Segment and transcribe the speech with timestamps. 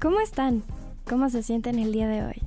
[0.00, 0.62] ¿Cómo están?
[1.06, 2.42] ¿Cómo se sienten el día de hoy?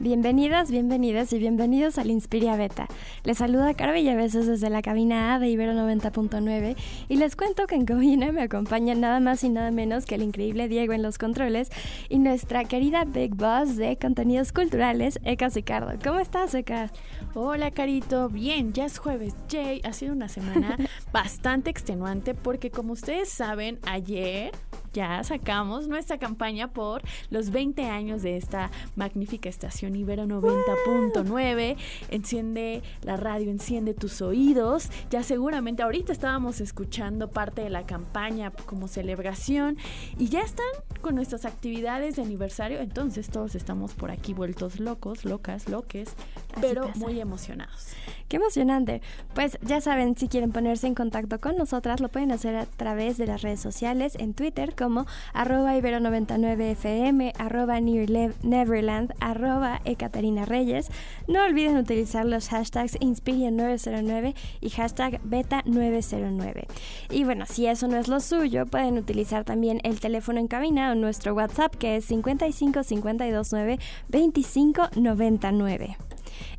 [0.00, 2.88] Bienvenidas, bienvenidas y bienvenidos al Inspiria Beta.
[3.22, 6.74] Les saluda Cara veces desde la cabina A de Ibero 90.9
[7.08, 10.22] y les cuento que en cabina me acompaña nada más y nada menos que el
[10.22, 11.70] increíble Diego en los controles
[12.08, 15.92] y nuestra querida Big Boss de contenidos culturales, Eka Sicardo.
[16.02, 16.90] ¿Cómo estás, Eka?
[17.34, 18.28] Hola, Carito.
[18.30, 19.36] Bien, ya es jueves.
[19.48, 20.76] Jay, ha sido una semana
[21.12, 24.50] bastante extenuante porque como ustedes saben, ayer
[24.94, 31.76] ya sacamos nuestra campaña por los 20 años de esta magnífica estación Ibero 90.9.
[32.10, 34.88] Enciende la radio, enciende tus oídos.
[35.10, 39.76] Ya seguramente ahorita estábamos escuchando parte de la campaña como celebración
[40.16, 40.66] y ya están
[41.00, 42.78] con nuestras actividades de aniversario.
[42.78, 46.14] Entonces todos estamos por aquí vueltos locos, locas, loques,
[46.60, 47.94] pero muy emocionados.
[48.28, 49.02] Qué emocionante.
[49.34, 53.18] Pues ya saben, si quieren ponerse en contacto con nosotras, lo pueden hacer a través
[53.18, 60.90] de las redes sociales, en Twitter como arroba ibero99fm, arroba Neverland, arroba Ekaterina Reyes.
[61.28, 66.66] No olviden utilizar los hashtags Inspiria909 y hashtag Beta909.
[67.10, 70.90] Y bueno, si eso no es lo suyo, pueden utilizar también el teléfono en cabina
[70.92, 75.96] o nuestro WhatsApp que es 55 529 25 99.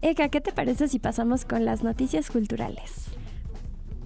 [0.01, 3.07] Eka, ¿qué te parece si pasamos con las noticias culturales?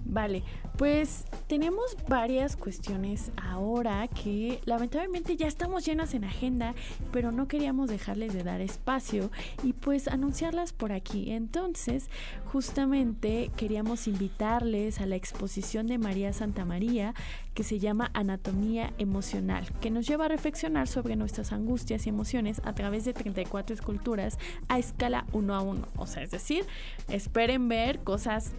[0.04, 0.42] Vale,
[0.76, 6.74] pues tenemos varias cuestiones ahora que lamentablemente ya estamos llenas en agenda,
[7.12, 9.30] pero no queríamos dejarles de dar espacio
[9.62, 11.32] y pues anunciarlas por aquí.
[11.32, 12.08] Entonces,
[12.52, 17.14] justamente queríamos invitarles a la exposición de María Santa María
[17.54, 22.62] que se llama Anatomía Emocional, que nos lleva a reflexionar sobre nuestras angustias y emociones
[22.64, 24.38] a través de 34 esculturas
[24.68, 25.88] a escala 1 a 1.
[25.96, 26.64] O sea, es decir,
[27.08, 28.52] esperen ver cosas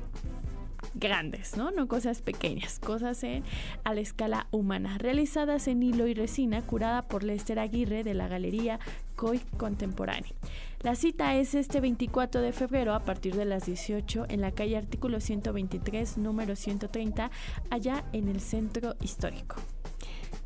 [0.93, 1.71] grandes, ¿no?
[1.71, 3.43] No cosas pequeñas, cosas en,
[3.83, 8.27] a la escala humana, realizadas en hilo y resina, curada por Lester Aguirre de la
[8.27, 8.79] Galería
[9.15, 10.31] COI Contemporánea.
[10.81, 14.77] La cita es este 24 de febrero a partir de las 18 en la calle
[14.77, 17.29] Artículo 123, número 130,
[17.69, 19.57] allá en el centro histórico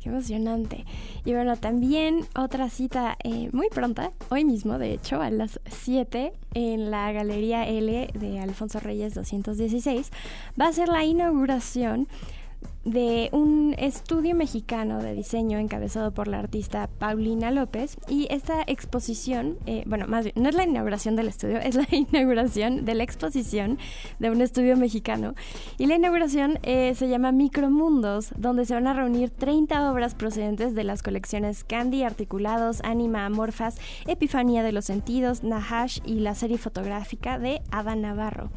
[0.06, 0.84] emocionante.
[1.24, 6.32] Y bueno, también otra cita eh, muy pronta, hoy mismo, de hecho, a las 7
[6.54, 10.10] en la Galería L de Alfonso Reyes 216,
[10.60, 12.08] va a ser la inauguración
[12.86, 19.58] de un estudio mexicano de diseño encabezado por la artista Paulina López y esta exposición,
[19.66, 23.02] eh, bueno, más bien, no es la inauguración del estudio, es la inauguración de la
[23.02, 23.78] exposición
[24.20, 25.34] de un estudio mexicano
[25.78, 30.76] y la inauguración eh, se llama Micromundos, donde se van a reunir 30 obras procedentes
[30.76, 36.56] de las colecciones Candy, Articulados, Anima, Amorfas, Epifanía de los Sentidos, Nahash y la serie
[36.56, 38.50] fotográfica de Ada Navarro.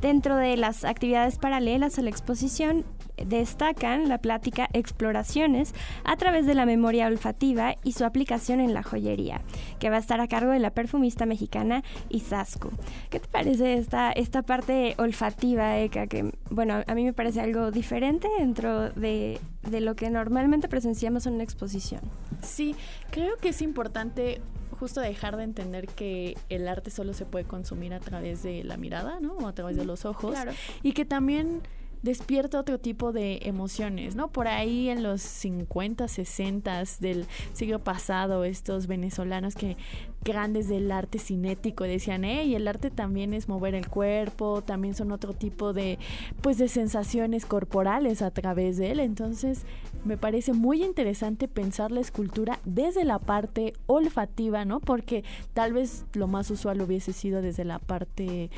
[0.00, 2.84] Dentro de las actividades paralelas a la exposición
[3.16, 5.74] destacan la plática Exploraciones
[6.04, 9.42] a través de la memoria olfativa y su aplicación en la joyería,
[9.78, 12.70] que va a estar a cargo de la perfumista mexicana Isascu.
[13.10, 16.06] ¿Qué te parece esta, esta parte olfativa, Eka?
[16.06, 21.26] Que, bueno, a mí me parece algo diferente dentro de, de lo que normalmente presenciamos
[21.26, 22.00] en una exposición.
[22.42, 22.74] Sí,
[23.10, 24.40] creo que es importante
[24.82, 28.76] justo dejar de entender que el arte solo se puede consumir a través de la
[28.76, 29.34] mirada, ¿no?
[29.34, 30.36] O a través de los ojos.
[30.82, 31.62] Y que también
[32.02, 34.28] despierta otro tipo de emociones, ¿no?
[34.28, 39.76] Por ahí en los 50, 60 del siglo pasado, estos venezolanos que
[40.24, 45.12] grandes del arte cinético decían, hey, el arte también es mover el cuerpo, también son
[45.12, 45.98] otro tipo de,
[46.40, 49.00] pues, de sensaciones corporales a través de él.
[49.00, 49.64] Entonces,
[50.04, 54.80] me parece muy interesante pensar la escultura desde la parte olfativa, ¿no?
[54.80, 55.24] Porque
[55.54, 58.50] tal vez lo más usual hubiese sido desde la parte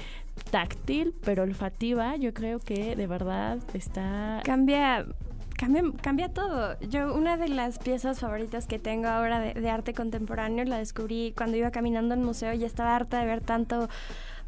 [0.51, 4.41] táctil, pero olfativa, yo creo que de verdad está...
[4.45, 5.07] Cambia
[5.57, 6.77] Cambia, cambia, todo.
[6.81, 11.57] Yo una de las piezas favoritas que tengo ahora de, arte contemporáneo la descubrí cuando
[11.57, 13.89] iba caminando el museo y estaba harta de ver tanto,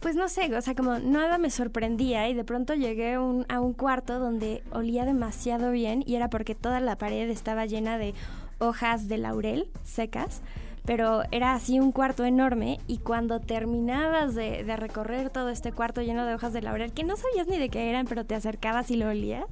[0.01, 3.21] pues no sé, o sea, como nada me sorprendía y de pronto llegué a
[3.61, 8.13] un cuarto donde olía demasiado bien y era porque toda la pared estaba llena de
[8.59, 10.43] hojas de laurel secas
[10.87, 16.25] pero era así un cuarto enorme y cuando terminabas de, recorrer todo este cuarto lleno
[16.25, 18.97] de hojas de laurel, que no sabías ni de qué eran, pero te acercabas y
[18.97, 19.47] lo olías,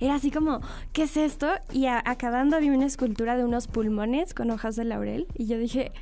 [0.00, 0.60] era así como,
[0.92, 1.48] ¿qué es esto?
[1.72, 5.92] Y acabando vi una escultura de unos pulmones con hojas de laurel y yo dije,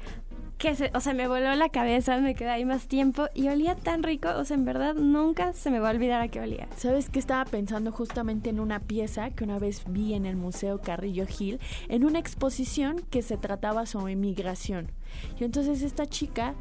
[0.59, 3.77] que se, o sea, me voló la cabeza, me quedé ahí más tiempo y olía
[3.77, 6.67] tan rico, o sea, en verdad nunca se me va a olvidar a qué olía.
[6.77, 10.81] ¿Sabes qué estaba pensando justamente en una pieza que una vez vi en el Museo
[10.81, 14.91] Carrillo Gil, en una exposición que se trataba sobre migración?
[15.39, 16.55] Y entonces esta chica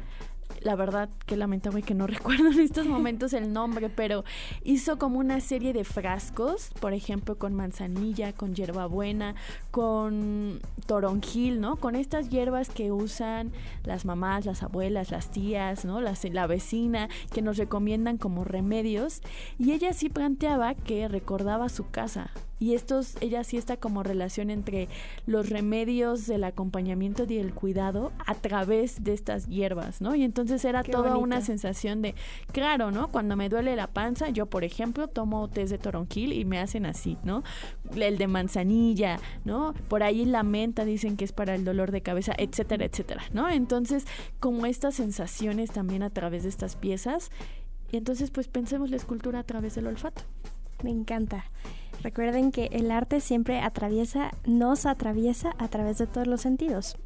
[0.60, 4.24] la verdad que lamentable que no recuerdo en estos momentos el nombre, pero
[4.64, 9.34] hizo como una serie de frascos, por ejemplo, con manzanilla, con hierbabuena,
[9.70, 11.76] con toronjil, ¿no?
[11.76, 13.52] Con estas hierbas que usan
[13.84, 16.00] las mamás, las abuelas, las tías, ¿no?
[16.00, 19.20] La vecina, que nos recomiendan como remedios.
[19.58, 24.50] Y ella sí planteaba que recordaba su casa, y estos, ella sí está como relación
[24.50, 24.88] entre
[25.26, 30.14] los remedios del acompañamiento y el cuidado a través de estas hierbas, ¿no?
[30.14, 32.14] Y entonces era toda una sensación de,
[32.52, 33.08] claro, ¿no?
[33.08, 36.86] Cuando me duele la panza, yo por ejemplo tomo test de toronjil y me hacen
[36.86, 37.42] así, ¿no?
[37.94, 39.74] El de manzanilla, ¿no?
[39.88, 43.48] Por ahí la menta dicen que es para el dolor de cabeza, etcétera, etcétera, ¿no?
[43.48, 44.06] Entonces,
[44.40, 47.30] como estas sensaciones también a través de estas piezas,
[47.90, 50.22] y entonces pues pensemos la escultura a través del olfato.
[50.82, 51.44] Me encanta.
[52.02, 56.96] Recuerden que el arte siempre atraviesa, nos atraviesa a través de todos los sentidos.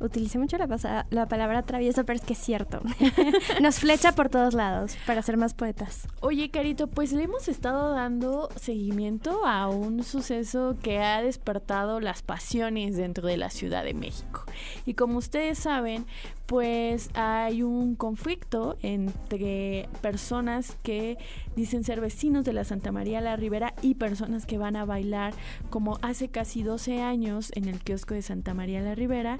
[0.00, 2.82] Utilicé mucho la, la palabra atravieso, pero es que es cierto.
[3.62, 6.06] nos flecha por todos lados para ser más poetas.
[6.20, 12.22] Oye, Carito, pues le hemos estado dando seguimiento a un suceso que ha despertado las
[12.22, 14.44] pasiones dentro de la Ciudad de México.
[14.84, 16.06] Y como ustedes saben,
[16.46, 21.18] pues hay un conflicto entre personas que
[21.56, 25.34] dicen ser vecinos de la Santa María la Ribera y personas que van a bailar
[25.70, 29.38] como hace casi 12 años en el kiosco de Santa María la Ribera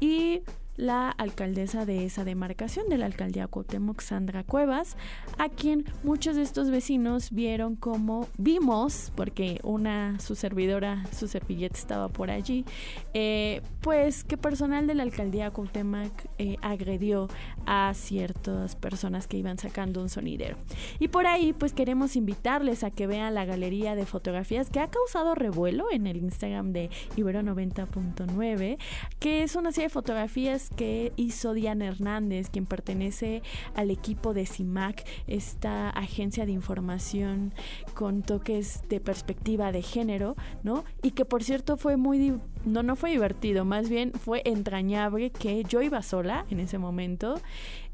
[0.00, 0.42] y
[0.78, 4.96] la alcaldesa de esa demarcación, de la alcaldía Cuauhtémoc, Sandra Cuevas,
[5.36, 11.76] a quien muchos de estos vecinos vieron como vimos, porque una, su servidora, su servilleta
[11.76, 12.64] estaba por allí,
[13.12, 17.28] eh, pues que personal de la alcaldía Cuauhtémoc eh, agredió
[17.66, 20.56] a ciertas personas que iban sacando un sonidero.
[21.00, 24.88] Y por ahí, pues queremos invitarles a que vean la galería de fotografías que ha
[24.88, 28.78] causado revuelo en el Instagram de Ibero 90.9,
[29.18, 33.42] que es una serie de fotografías que hizo Diana Hernández, quien pertenece
[33.74, 37.52] al equipo de CIMAC, esta agencia de información
[37.94, 40.84] con toques de perspectiva de género, ¿no?
[41.02, 45.64] Y que por cierto fue muy, no, no fue divertido, más bien fue entrañable que
[45.64, 47.40] yo iba sola en ese momento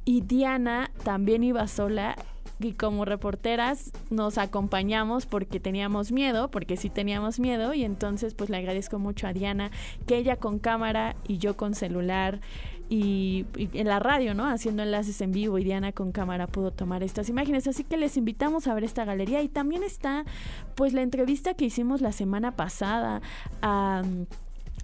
[0.05, 2.17] y Diana también iba sola
[2.61, 8.49] y como reporteras nos acompañamos porque teníamos miedo, porque sí teníamos miedo y entonces pues
[8.49, 9.71] le agradezco mucho a Diana
[10.07, 12.41] que ella con cámara y yo con celular
[12.89, 14.47] y, en la radio, ¿no?
[14.47, 17.67] Haciendo enlaces en vivo y Diana con cámara pudo tomar estas imágenes.
[17.67, 20.25] Así que les invitamos a ver esta galería y también está
[20.75, 23.23] pues la entrevista que hicimos la semana pasada
[23.63, 24.03] a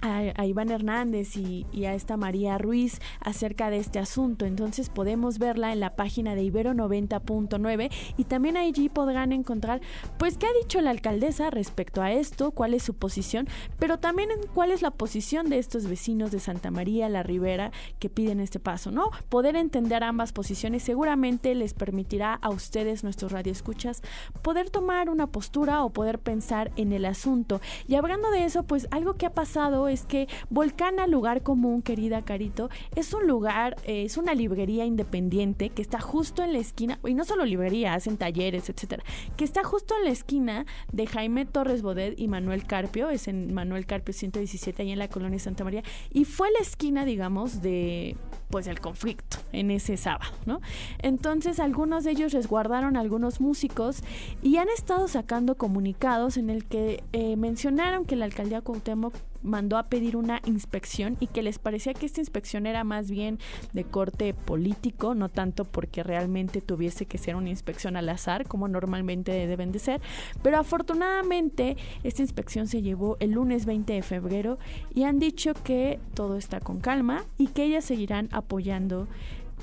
[0.03, 4.45] a, Iván Hernández y, a esta María Ruiz acerca de este asunto.
[4.45, 9.81] Entonces podemos verla en la página de Ibero 90.9 y también allí podrán encontrar
[10.19, 13.49] pues qué ha dicho la alcaldesa respecto a esto, cuál es su posición,
[13.79, 18.09] pero también cuál es la posición de estos vecinos de Santa María la Ribera que
[18.09, 19.11] piden este paso, ¿no?
[19.29, 24.03] Poder entender ambas posiciones seguramente les permitirá a ustedes, nuestros radioescuchas,
[24.43, 27.61] poder tomar una postura o poder pensar en el asunto.
[27.89, 32.23] Y hablando de eso, pues algo que ha pasado es que Volcana Lugar Común, querida
[32.23, 36.99] Carito, es un lugar, eh, es una librería independiente que está justo en la esquina,
[37.05, 39.03] y no solo librería, hacen talleres, etcétera,
[39.37, 43.53] que está justo en la esquina de Jaime Torres Bodet y Manuel Carpio, es en
[43.53, 48.17] Manuel Carpio 117, ahí en la colonia Santa María, y fue la esquina, digamos, de
[48.51, 50.61] pues el conflicto en ese sábado, ¿no?
[50.99, 54.03] Entonces algunos de ellos resguardaron a algunos músicos
[54.43, 59.79] y han estado sacando comunicados en el que eh, mencionaron que la alcaldía Cuauhtémoc mandó
[59.79, 63.39] a pedir una inspección y que les parecía que esta inspección era más bien
[63.73, 68.69] de corte político, no tanto porque realmente tuviese que ser una inspección al azar, como
[68.69, 70.01] normalmente deben de ser,
[70.43, 74.59] pero afortunadamente esta inspección se llevó el lunes 20 de febrero
[74.95, 79.09] y han dicho que todo está con calma y que ellas seguirán apoyando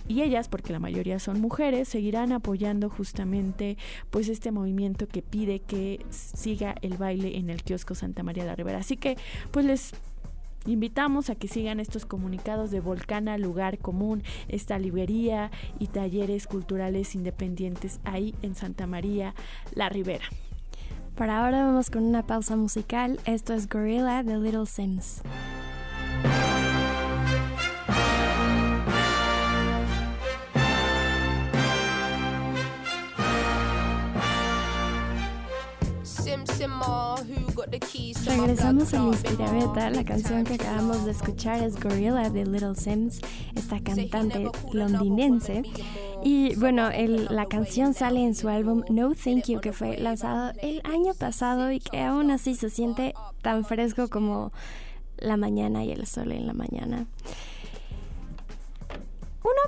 [0.07, 3.77] y ellas, porque la mayoría son mujeres, seguirán apoyando justamente
[4.09, 8.49] pues este movimiento que pide que siga el baile en el kiosco Santa María de
[8.49, 8.79] la Ribera.
[8.79, 9.17] Así que
[9.51, 9.93] pues les
[10.65, 17.15] invitamos a que sigan estos comunicados de Volcana, lugar común, esta librería y talleres culturales
[17.15, 19.33] independientes ahí en Santa María
[19.73, 20.25] la Ribera.
[21.15, 23.19] Para ahora vamos con una pausa musical.
[23.25, 25.23] Esto es Gorilla de Little Sims.
[38.25, 39.89] Regresamos a Inspira Beta.
[39.89, 43.21] La canción que acabamos de escuchar es Gorilla de Little Sims,
[43.55, 45.63] esta cantante londinense.
[46.23, 46.89] Y bueno,
[47.29, 51.71] la canción sale en su álbum No Thank You, que fue lanzado el año pasado
[51.71, 54.51] y que aún así se siente tan fresco como
[55.17, 57.07] la mañana y el sol en la mañana.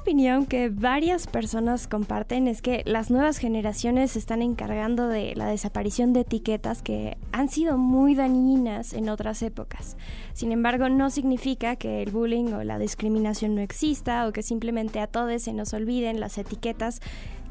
[0.01, 5.45] Opinión que varias personas comparten es que las nuevas generaciones se están encargando de la
[5.45, 9.97] desaparición de etiquetas que han sido muy dañinas en otras épocas.
[10.31, 15.01] Sin embargo, no significa que el bullying o la discriminación no exista o que simplemente
[15.01, 17.01] a todos se nos olviden las etiquetas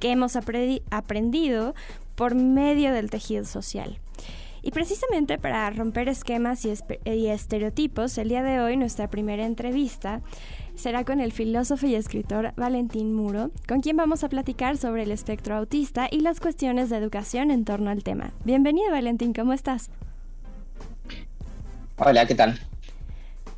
[0.01, 1.75] que hemos aprendido
[2.15, 3.99] por medio del tejido social.
[4.63, 10.21] Y precisamente para romper esquemas y, estereotipos, el día de hoy nuestra primera entrevista
[10.79, 15.11] será con el filósofo y escritor Valentín Muro, con quien vamos a platicar sobre el
[15.11, 18.31] espectro autista y las cuestiones de educación en torno al tema.
[18.45, 19.91] Bienvenido Valentín, ¿cómo estás?
[21.99, 22.61] Hola, ¿qué tal?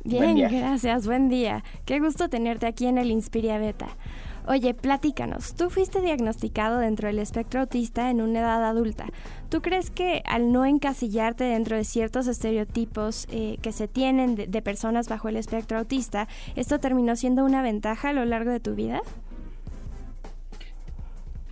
[0.03, 1.63] Bien, gracias, buen día.
[1.85, 3.89] Qué gusto tenerte aquí en el Inspiria Beta.
[4.47, 9.05] Oye, platícanos, tú fuiste diagnosticado dentro del espectro autista en una edad adulta.
[9.49, 14.61] ¿Tú crees que al no encasillarte dentro de ciertos estereotipos eh, que se tienen de,
[14.61, 18.73] personas bajo el espectro autista, esto terminó siendo una ventaja a lo largo de tu
[18.73, 19.01] vida?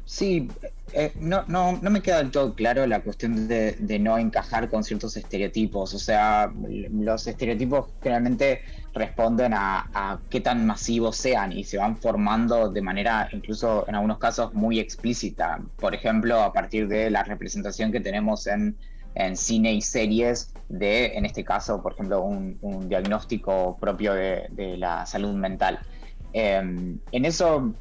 [0.05, 0.49] Sí,
[0.93, 4.83] eh, no, no, no, me queda del todo claro la cuestión de, no encajar con
[4.83, 5.93] ciertos estereotipos.
[5.93, 8.61] O sea, los estereotipos generalmente
[8.99, 14.19] responden a, qué tan masivos sean y se van formando de manera incluso en algunos
[14.19, 15.59] casos muy explícita.
[15.77, 18.77] Por ejemplo, a partir de la representación que tenemos en,
[19.33, 25.33] cine y series de, en este caso, por ejemplo, un, diagnóstico propio de, la salud
[25.33, 25.79] mental.
[26.31, 27.73] Em, en eso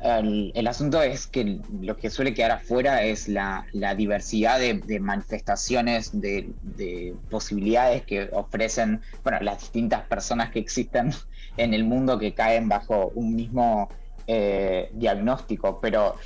[0.00, 7.14] el, asunto es que lo que suele quedar afuera es la, diversidad de, manifestaciones, de,
[7.30, 11.12] posibilidades que ofrecen bueno, las distintas personas que existen
[11.56, 13.88] en el mundo que caen bajo un mismo
[14.26, 15.80] eh, diagnóstico.
[15.80, 16.16] Pero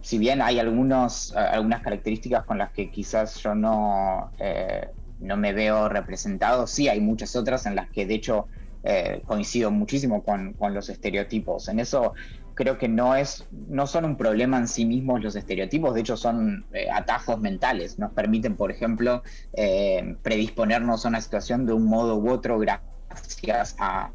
[0.00, 4.88] si bien hay algunos, algunas características con las que quizás yo no, eh,
[5.20, 8.46] no me veo representado, sí hay muchas otras en las que de hecho
[8.84, 11.68] eh, coincido muchísimo con, con, los estereotipos.
[11.68, 12.14] En eso
[12.54, 16.16] creo que no es no son un problema en sí mismos los estereotipos, de hecho
[16.16, 19.22] son eh, atajos mentales, nos permiten, por ejemplo,
[19.54, 24.10] eh, predisponernos a una situación de un modo u otro gracias a,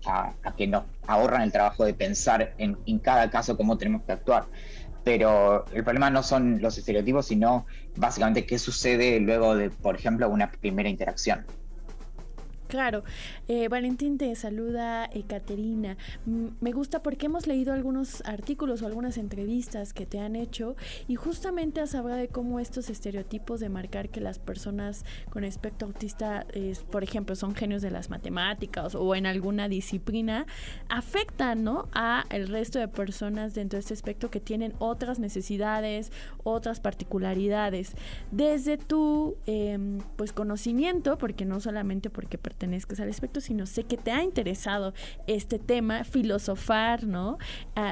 [0.55, 4.45] que nos ahorran el trabajo de pensar en, en, cada caso cómo tenemos que actuar.
[5.03, 7.65] Pero el problema no son los estereotipos, sino
[7.95, 11.45] básicamente qué sucede luego de, por ejemplo, una primera interacción.
[12.67, 13.03] Claro,
[13.47, 15.97] eh, Valentín te saluda Caterina.
[16.25, 20.75] me gusta porque hemos leído algunos artículos o algunas entrevistas que te han hecho
[21.07, 25.87] y justamente has hablado de cómo estos estereotipos de marcar que las personas con espectro
[25.87, 26.45] autista,
[26.91, 30.45] por ejemplo, son genios de las matemáticas o en alguna disciplina,
[30.89, 31.87] afectan ¿no?
[31.93, 36.11] a el resto de personas dentro de este espectro que tienen otras necesidades,
[36.43, 37.93] otras particularidades.
[38.31, 43.97] Desde tu em, pues conocimiento, porque no solamente porque pertenezcas al espectro, sino sé que
[43.97, 44.93] te ha interesado
[45.27, 47.37] este tema, filosofar, ¿no?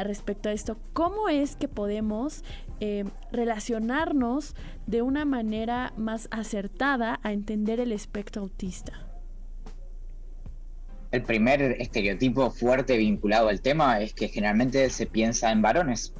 [0.03, 2.43] respecto a esto, ¿cómo es que podemos
[2.79, 4.55] eh, relacionarnos
[4.87, 8.93] de una manera más acertada a entender el espectro autista?
[11.11, 16.13] El primer estereotipo fuerte vinculado al tema es que generalmente se piensa en varones.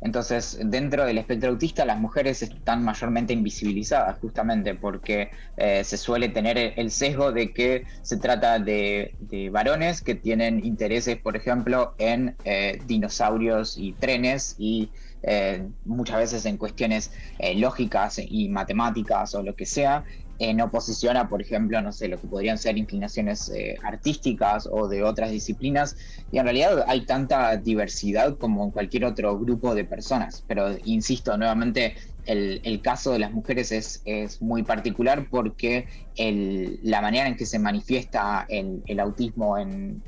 [0.00, 6.28] Entonces, dentro del espectro autista, las mujeres están mayormente invisibilizadas, justamente porque eh, se suele
[6.28, 9.14] tener el sesgo de que se trata de,
[9.50, 14.90] varones que tienen intereses, por ejemplo, en eh, dinosaurios y trenes y
[15.22, 17.10] eh, muchas veces en cuestiones
[17.56, 20.04] lógicas y matemáticas o lo que sea,
[20.38, 24.88] en oposición a, por ejemplo, no sé, lo que podrían ser inclinaciones eh, artísticas o
[24.88, 25.96] de otras disciplinas.
[26.30, 30.44] Y en realidad hay tanta diversidad como en cualquier otro grupo de personas.
[30.46, 31.94] Pero insisto, nuevamente,
[32.26, 38.46] el, caso de las mujeres es, muy particular porque la manera en que se manifiesta
[38.48, 40.02] el, autismo en,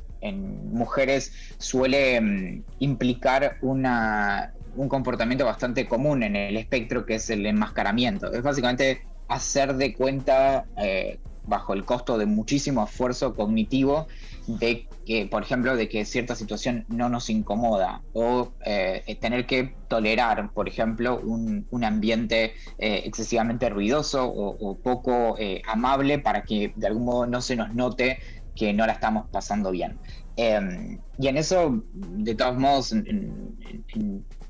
[0.71, 7.45] mujeres suele mm, implicar una, un comportamiento bastante común en el espectro que es el
[7.45, 8.31] enmascaramiento.
[8.33, 14.07] Es básicamente hacer de cuenta eh, bajo el costo de muchísimo esfuerzo cognitivo
[14.47, 19.75] de que, por ejemplo, de que cierta situación no nos incomoda o eh, tener que
[19.87, 27.05] tolerar, por ejemplo, un, ambiente eh, excesivamente ruidoso o, poco amable para que de algún
[27.05, 28.19] modo no se nos note
[28.55, 29.97] que no la estamos pasando bien.
[30.35, 33.55] Em, y en eso, de todos modos, en,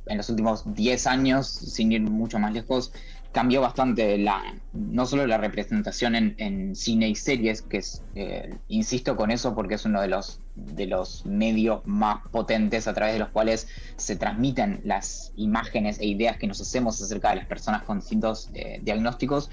[0.10, 2.92] en los últimos 10 años, sin ir mucho más lejos,
[3.32, 9.16] cambió bastante la, no solo la representación en, cine y series, que es, eh, insisto
[9.16, 13.20] con eso porque es uno de los, de los medios más potentes a través de
[13.20, 13.68] los cuales
[13.98, 18.50] se transmiten las imágenes e ideas que nos hacemos acerca de las personas con distintos
[18.54, 19.52] eh, diagnósticos.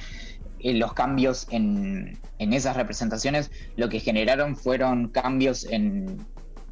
[0.61, 6.25] Eh, los cambios en, esas representaciones lo que generaron fueron cambios en,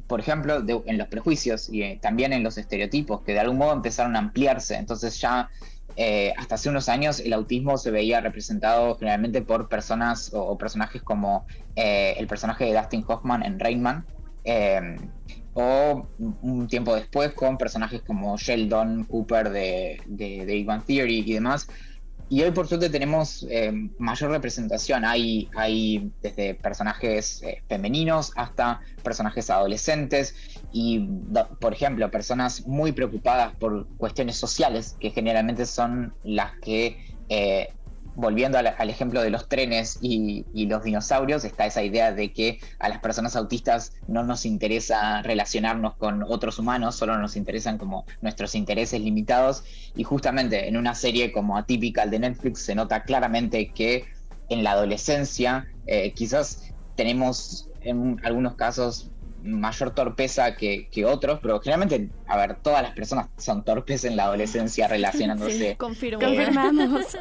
[0.07, 4.15] por ejemplo, en los prejuicios y también en los estereotipos, que de algún modo empezaron
[4.15, 4.75] a ampliarse.
[4.75, 5.49] Entonces ya
[5.95, 11.01] eh, hasta hace unos años el autismo se veía representado generalmente por personas o, personajes
[11.01, 14.05] como eh, el personaje de Dustin Hoffman en Rainman,
[14.43, 14.97] eh,
[15.53, 21.67] o un tiempo después con personajes como Sheldon Cooper de, de, de Theory y demás,
[22.27, 25.05] y hoy por suerte tenemos eh, mayor representación.
[25.05, 30.35] Hay, hay desde personajes eh, femeninos hasta personajes adolescentes
[30.71, 31.07] y,
[31.59, 36.97] por ejemplo, personas muy preocupadas por cuestiones sociales, que generalmente son las que
[37.29, 37.69] eh,
[38.15, 42.89] volviendo al, ejemplo de los trenes y, los dinosaurios, está esa idea de que a
[42.89, 48.55] las personas autistas no nos interesa relacionarnos con otros humanos, solo nos interesan como nuestros
[48.55, 49.63] intereses limitados.
[49.95, 54.05] Y justamente en una serie como Atypical de Netflix se nota claramente que
[54.49, 59.11] en la adolescencia eh, quizás tenemos en algunos casos
[59.45, 64.23] mayor torpeza que, otros, pero generalmente, a ver, todas las personas son torpes en la
[64.23, 65.77] adolescencia relacionándose.
[65.77, 67.05] confirmamos.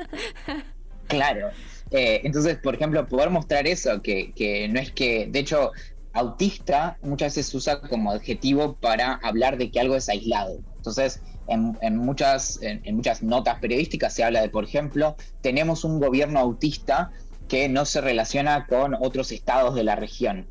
[1.09, 1.51] Claro.
[1.91, 5.73] Eh, entonces, por ejemplo, poder mostrar eso, que, no es que, de hecho,
[6.13, 10.59] autista muchas veces se usa como adjetivo para hablar de que algo es aislado.
[10.77, 16.41] Entonces, en, muchas, en, muchas notas periodísticas se habla de, por ejemplo, tenemos un gobierno
[16.41, 17.11] autista
[17.49, 20.47] que no se relaciona con otros estados de la región.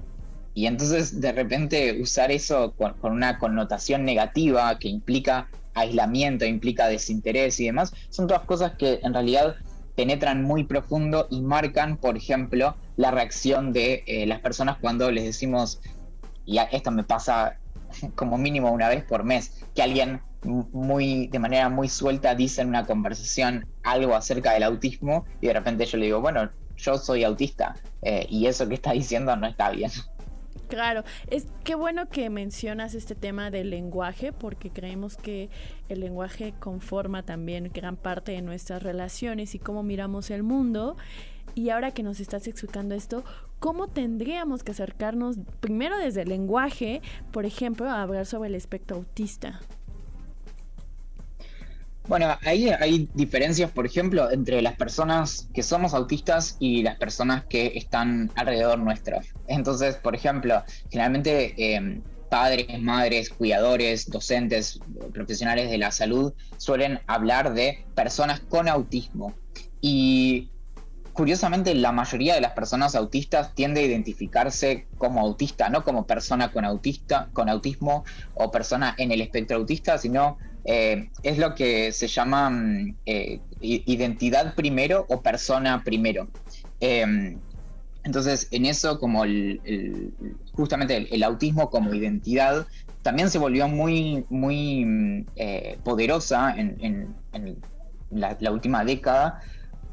[0.54, 6.88] Y entonces, de repente, usar eso con, con una connotación negativa que implica aislamiento, implica
[6.88, 9.56] desinterés y demás, son todas cosas que en realidad
[9.96, 15.24] penetran muy profundo y marcan, por ejemplo, la reacción de eh, las personas cuando les
[15.24, 15.82] decimos,
[16.46, 17.58] y esto me pasa
[18.16, 22.70] como mínimo una vez por mes, que alguien muy de manera muy suelta dice en
[22.70, 27.24] una conversación algo acerca del autismo y de repente yo le digo, bueno, yo soy
[27.24, 29.92] autista eh, y eso que está diciendo no está bien.
[30.68, 35.50] Claro, es qué bueno que mencionas este tema del lenguaje, porque creemos que
[35.90, 40.98] el lenguaje conforma también gran parte de nuestras relaciones y cómo miramos el mundo.
[41.56, 43.24] Y ahora que nos estás explicando esto,
[43.60, 48.98] ¿cómo tendríamos que acercarnos primero desde el lenguaje, por ejemplo, a hablar sobre el espectro
[48.98, 49.60] autista?
[52.08, 57.46] Bueno, ahí hay diferencias, por ejemplo, entre las personas que somos autistas y las personas
[57.46, 59.20] que están alrededor nuestro.
[59.48, 64.80] Entonces, por ejemplo, generalmente em, padres, madres, cuidadores, docentes,
[65.14, 69.34] profesionales de la salud suelen hablar de personas con autismo.
[69.80, 70.50] Y
[71.14, 76.52] curiosamente la mayoría de las personas autistas tiende a identificarse como autista, no como persona
[76.52, 81.92] con autista, con autismo o persona en el espectro autista, sino eh, es lo que
[81.92, 86.28] se llama mm, eh, identidad primero o persona primero.
[86.80, 87.38] Em,
[88.04, 89.24] entonces, en eso, como
[90.52, 92.68] justamente el, autismo como identidad,
[93.02, 97.16] también se volvió muy, muy mm, eh, poderosa en,
[98.12, 99.42] la, última década,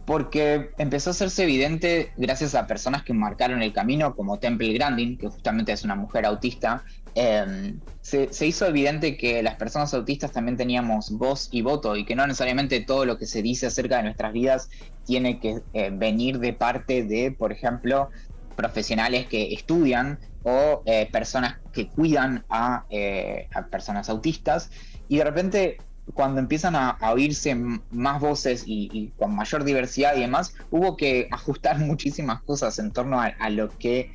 [0.07, 5.17] porque empezó a hacerse evidente gracias a personas que marcaron el camino, como Temple Grandin,
[5.17, 10.57] que justamente es una mujer autista, Em, se, hizo evidente que las personas autistas también
[10.57, 14.05] teníamos voz y voto y que no necesariamente todo lo que se dice acerca de
[14.05, 14.69] nuestras vidas
[15.05, 18.11] tiene que eh, venir de parte de, por ejemplo,
[18.57, 22.45] profesionales que estudian o eh, personas que cuidan
[22.91, 24.71] eh, a, personas autistas.
[25.09, 25.79] Y de repente
[26.15, 31.79] cuando empiezan a, oírse más voces y, con mayor diversidad y demás, hubo que ajustar
[31.81, 34.11] muchísimas cosas en torno a lo que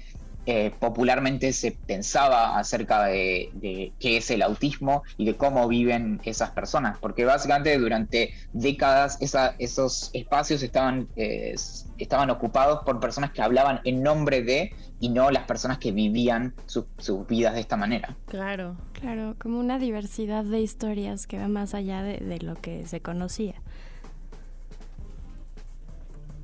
[0.48, 6.52] eh, popularmente se pensaba acerca de, qué es el autismo y de cómo viven esas
[6.52, 11.56] personas, porque básicamente durante décadas esos espacios estaban, eh,
[11.98, 16.54] estaban ocupados por personas que hablaban en nombre de y no las personas que vivían
[16.68, 16.86] sus
[17.28, 18.16] vidas de esta manera.
[18.28, 23.02] Claro, claro, como una diversidad de historias que va más allá de, lo que se
[23.02, 23.56] conocía.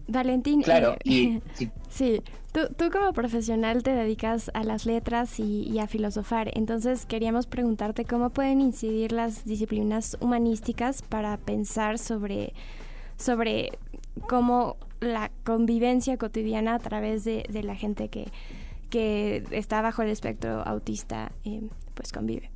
[0.08, 0.62] Valentín.
[0.62, 1.40] Claro, eh,
[1.90, 2.22] sí.
[2.52, 8.30] Tú, como profesional te dedicas a las letras y, a filosofar, entonces queríamos preguntarte cómo
[8.30, 12.54] pueden incidir las disciplinas humanísticas para pensar sobre,
[13.16, 13.80] sobre
[14.28, 18.30] cómo la convivencia cotidiana a través de, la gente que,
[18.90, 21.62] que, está bajo el espectro autista eh,
[21.94, 22.52] pues convive.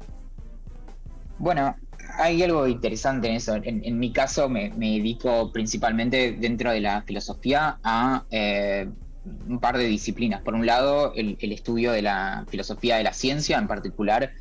[1.37, 1.73] Bueno,
[2.17, 3.55] hay algo interesante en eso.
[3.55, 8.89] En, mi caso me, dedico principalmente dentro de la filosofía a eh,
[9.47, 10.41] un par de disciplinas.
[10.41, 14.33] Por un lado, el, estudio de la filosofía de la ciencia, en particular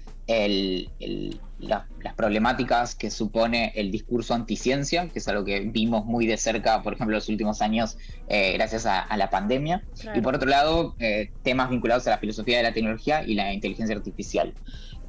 [1.58, 6.82] las problemáticas que supone el discurso anticiencia, que es algo que vimos muy de cerca,
[6.82, 9.84] por ejemplo, los últimos años, eh, gracias a, la pandemia.
[10.14, 13.52] Y por otro lado, eh, temas vinculados a la filosofía de la tecnología y la
[13.52, 14.54] inteligencia artificial.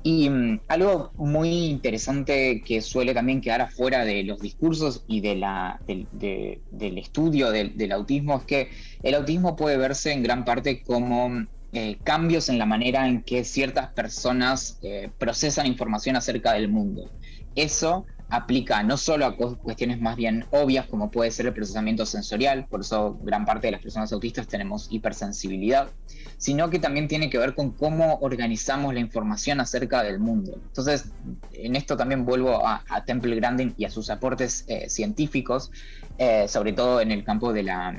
[0.06, 5.34] Y mm, algo muy interesante que suele también quedar afuera de los discursos y de
[5.34, 8.70] la, del estudio del, autismo es que
[9.02, 13.44] el autismo puede verse en gran parte como eh, cambios en la manera en que
[13.44, 17.10] ciertas personas eh, procesan información acerca del mundo.
[17.56, 22.66] Eso aplica no solo a cuestiones más bien obvias como puede ser el procesamiento sensorial,
[22.68, 25.90] por eso gran parte de las personas autistas tenemos hipersensibilidad,
[26.38, 30.54] sino que también tiene que ver con cómo organizamos la información acerca del mundo.
[30.56, 31.12] Entonces,
[31.54, 35.72] en esto también vuelvo a, Temple Grandin y a sus aportes eh, científicos,
[36.18, 37.96] eh, sobre todo en el campo de la,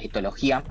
[0.00, 0.62] etología.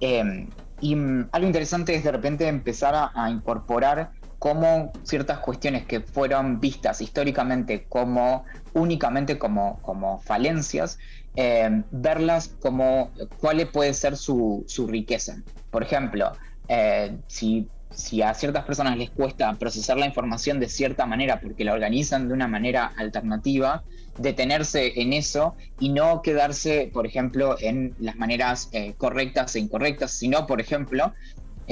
[0.00, 0.46] Eh,
[0.80, 6.60] y mm, algo interesante es de repente empezar a incorporar cómo ciertas cuestiones que fueron
[6.60, 10.98] vistas históricamente como únicamente como, como falencias,
[11.36, 15.36] eh, verlas como cuál puede ser su, riqueza.
[15.70, 16.32] Por ejemplo,
[16.68, 21.62] eh, si, si, a ciertas personas les cuesta procesar la información de cierta manera porque
[21.62, 23.84] la organizan de una manera alternativa,
[24.16, 30.12] detenerse en eso y no quedarse, por ejemplo, en las maneras eh, correctas e incorrectas,
[30.12, 31.12] sino, por ejemplo,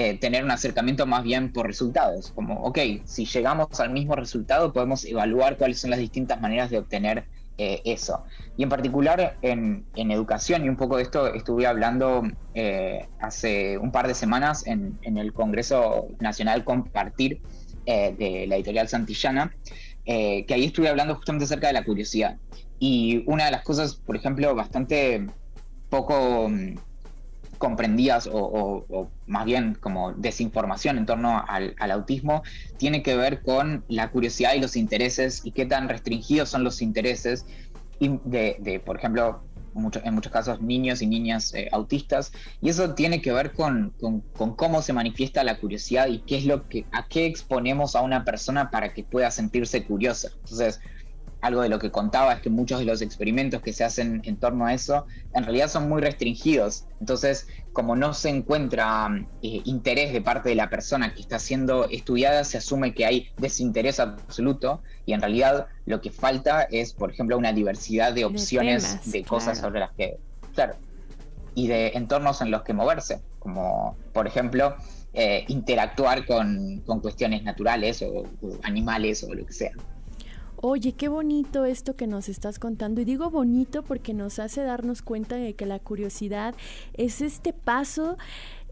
[0.01, 4.73] eh, tener un acercamiento más bien por resultados, como, ok, si llegamos al mismo resultado
[4.73, 7.25] podemos evaluar cuáles son las distintas maneras de obtener
[7.57, 8.23] eh, eso.
[8.57, 12.23] Y en particular en, educación, y un poco de esto estuve hablando
[12.55, 17.41] eh, hace un par de semanas en, el Congreso Nacional Compartir
[17.85, 19.53] de la editorial Santillana,
[20.05, 22.37] que ahí estuve hablando justamente acerca de la curiosidad.
[22.79, 25.27] Y una de las cosas, por ejemplo, bastante
[25.89, 26.77] poco mm,
[27.59, 32.43] comprendidas o, más bien como desinformación en torno al, autismo
[32.77, 36.81] tiene que ver con la curiosidad y los intereses y qué tan restringidos son los
[36.83, 37.47] intereses
[38.01, 39.43] de, por ejemplo,
[40.03, 44.55] en muchos casos niños y niñas eh, autistas y eso tiene que ver con, con,
[44.57, 48.25] cómo se manifiesta la curiosidad y qué es lo que a qué exponemos a una
[48.25, 50.31] persona para que pueda sentirse curiosa.
[50.43, 50.81] Entonces,
[51.41, 54.37] algo de lo que contaba es que muchos de los experimentos que se hacen en
[54.37, 56.87] torno a eso en realidad son muy restringidos.
[57.01, 59.09] Entonces, como no se encuentra
[59.43, 63.29] eh, interés de parte de la persona que está siendo estudiada, se asume que hay
[63.37, 69.11] desinterés absoluto y en realidad lo que falta es, por ejemplo, una diversidad de opciones
[69.11, 70.19] de, cosas sobre las que,
[70.55, 70.75] claro,
[71.55, 74.77] y de entornos en los que moverse, como por ejemplo
[75.13, 78.25] eh, interactuar con, cuestiones naturales o
[78.63, 79.73] animales o lo que sea.
[80.61, 83.01] Oye, qué bonito esto que nos estás contando.
[83.01, 86.55] Y digo bonito porque nos hace darnos cuenta de que la curiosidad
[86.95, 88.17] es este paso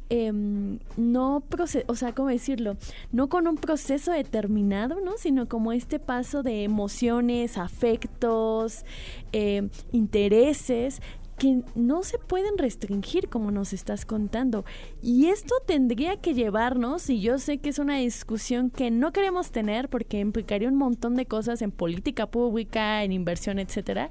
[0.08, 1.44] em, no
[1.86, 2.76] o sea, ¿cómo decirlo?
[3.12, 5.16] No con un proceso determinado, ¿no?
[5.16, 8.84] Sino como este paso de emociones, afectos,
[9.32, 11.00] em, intereses
[11.38, 14.64] que no se pueden restringir como nos estás contando.
[15.02, 19.50] Y esto tendría que llevarnos, y yo sé que es una discusión que no queremos
[19.50, 24.10] tener porque implicaría un montón de cosas en política pública, en inversión, etcétera,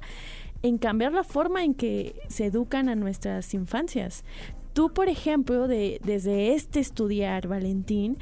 [0.62, 4.24] en cambiar la forma en que se educan a nuestras infancias.
[4.72, 8.18] Tú, por ejemplo, de, desde este estudiar, Valentín,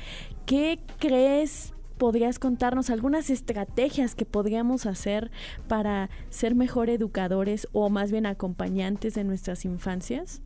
[0.47, 5.31] ¿qué crees podrías contarnos algunas estrategias que podríamos hacer
[5.69, 10.43] para ser mejor educadores o más bien acompañantes de nuestras infancias?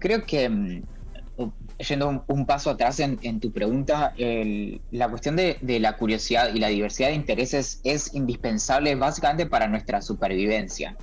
[0.00, 0.82] Creo que, mm,
[1.88, 4.12] yendo un, paso atrás en, tu pregunta,
[4.90, 10.02] la cuestión de, la curiosidad y la diversidad de intereses es indispensable básicamente para nuestra
[10.02, 10.96] supervivencia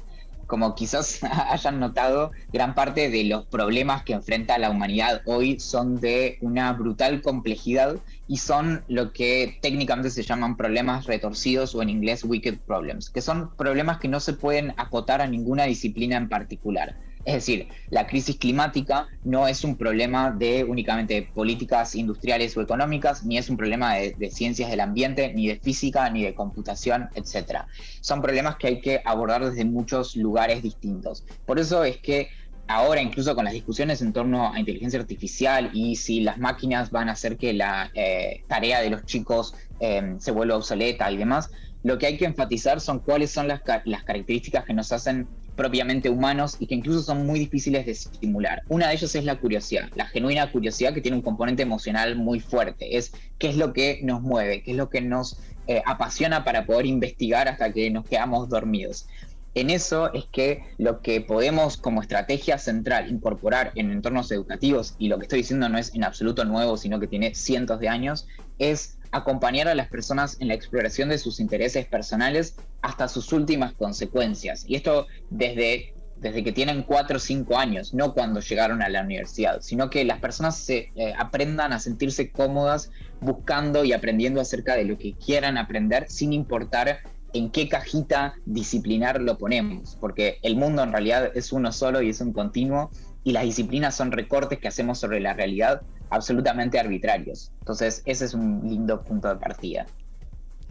[0.50, 6.02] como quizás hayan notado, gran parte de los problemas que enfrenta la humanidad hoy son
[6.02, 11.90] de una brutal complejidad y son lo que técnicamente se llaman problemas retorcidos o en
[11.90, 16.28] inglés wicked problems, que son problemas que no se pueden acotar a ninguna disciplina en
[16.28, 16.96] particular.
[17.30, 23.24] Es decir, la crisis climática no es un problema de únicamente políticas industriales o económicas,
[23.24, 27.66] ni es un problema de, ciencias del ambiente, ni de física, ni de computación, etc.
[28.02, 31.24] Son problemas que hay que abordar desde muchos lugares distintos.
[31.46, 32.30] Por eso es que
[32.68, 37.10] ahora, incluso con las discusiones en torno a inteligencia artificial y si las máquinas van
[37.10, 41.52] a hacer que la eh, tarea de los chicos eh, se vuelva obsoleta y demás,
[41.84, 45.28] lo que hay que enfatizar son cuáles son las características que nos hacen
[45.60, 48.64] propiamente humanos y que incluso son muy difíciles de estimular.
[48.70, 52.40] Una de ellas es la curiosidad, la genuina curiosidad que tiene un componente emocional muy
[52.40, 52.96] fuerte.
[52.98, 56.66] Es qué es lo que nos mueve, qué es lo que nos eh, apasiona para
[56.66, 59.06] poder investigar hasta que nos quedamos dormidos.
[59.54, 65.10] En eso es que lo que podemos como estrategia central incorporar en entornos educativos, y
[65.10, 68.28] lo que estoy diciendo no es en absoluto nuevo, sino que tiene cientos de años,
[68.60, 73.74] es acompañar a las personas en la exploración de sus intereses personales hasta sus últimas
[73.74, 74.66] consecuencias.
[74.68, 79.02] Y esto desde, desde que tienen cuatro o cinco años, no cuando llegaron a la
[79.02, 82.92] universidad, sino que las personas se eh, aprendan a sentirse cómodas
[83.22, 87.00] buscando y aprendiendo acerca de lo que quieran aprender sin importar
[87.34, 92.10] en qué cajita disciplinar lo ponemos, porque el mundo en realidad es uno solo y
[92.10, 92.92] es un continuo,
[93.30, 97.52] y las disciplinas son recortes que hacemos sobre la realidad absolutamente arbitrarios.
[97.60, 99.86] Entonces, ese es un lindo punto de partida.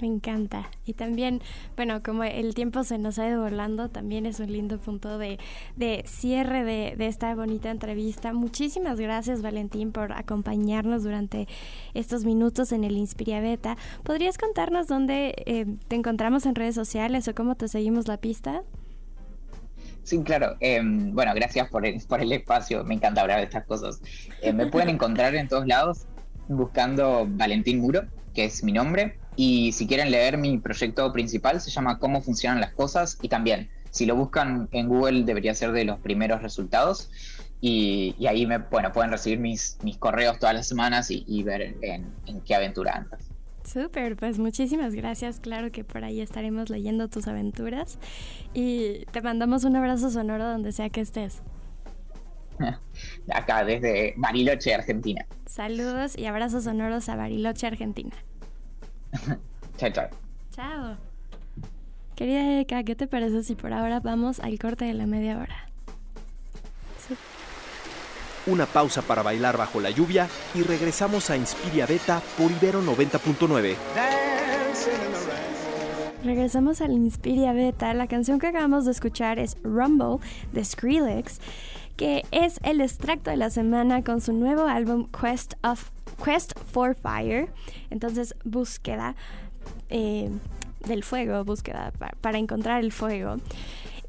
[0.01, 0.68] Me encanta.
[0.85, 1.40] Y también,
[1.77, 5.38] bueno, como el tiempo se nos ha ido volando, también es un lindo punto de,
[6.05, 8.33] cierre de, esta bonita entrevista.
[8.33, 11.47] Muchísimas gracias, Valentín, por acompañarnos durante
[11.94, 13.77] estos minutos en el Inspiria Beta.
[14.03, 18.64] ¿Podrías contarnos dónde eh, te encontramos en redes sociales o cómo te seguimos la pista?
[20.09, 20.57] Sí, claro.
[20.61, 22.83] Em, bueno, gracias por el, espacio.
[22.83, 24.01] Me encanta hablar de estas cosas.
[24.40, 26.07] Eh, me pueden encontrar en todos lados
[26.49, 29.18] buscando Valentín Muro, que es mi nombre.
[29.37, 33.18] Y si quieren leer mi proyecto principal, se llama Cómo funcionan las cosas.
[33.21, 37.11] Y también, si lo buscan en Google, debería ser de los primeros resultados.
[37.61, 42.07] Y, ahí me, bueno, pueden recibir mis, mis correos todas las semanas y, ver en,
[42.25, 43.28] en qué aventura andas.
[43.72, 45.40] Súper, pues muchísimas gracias.
[45.40, 47.98] Claro que por ahí estaremos leyendo tus aventuras
[48.54, 51.42] y te mandamos un abrazo sonoro donde sea que estés.
[53.33, 55.26] Acá desde Bariloche, Argentina.
[55.44, 58.16] Saludos y abrazos sonoros a Bariloche, Argentina.
[59.76, 60.09] chao, chao.
[60.50, 60.96] Chao.
[62.16, 65.67] Querida Eka, ¿qué te parece si por ahora vamos al corte de la media hora?
[68.49, 73.77] Una pausa para bailar bajo la lluvia y regresamos a Inspiria Beta por Ibero 90.9.
[76.25, 77.95] Regresamos al Inspiria Beta.
[77.95, 80.19] La canción que acabamos de escuchar es Rumble
[80.53, 81.41] de Skrillex,
[81.97, 85.91] que es el extracto de la semana con su nuevo álbum Quest, of,
[86.25, 87.49] Quest for Fire.
[87.91, 89.15] Entonces, búsqueda
[89.91, 90.29] eh,
[90.87, 93.37] del fuego, búsqueda para encontrar el fuego.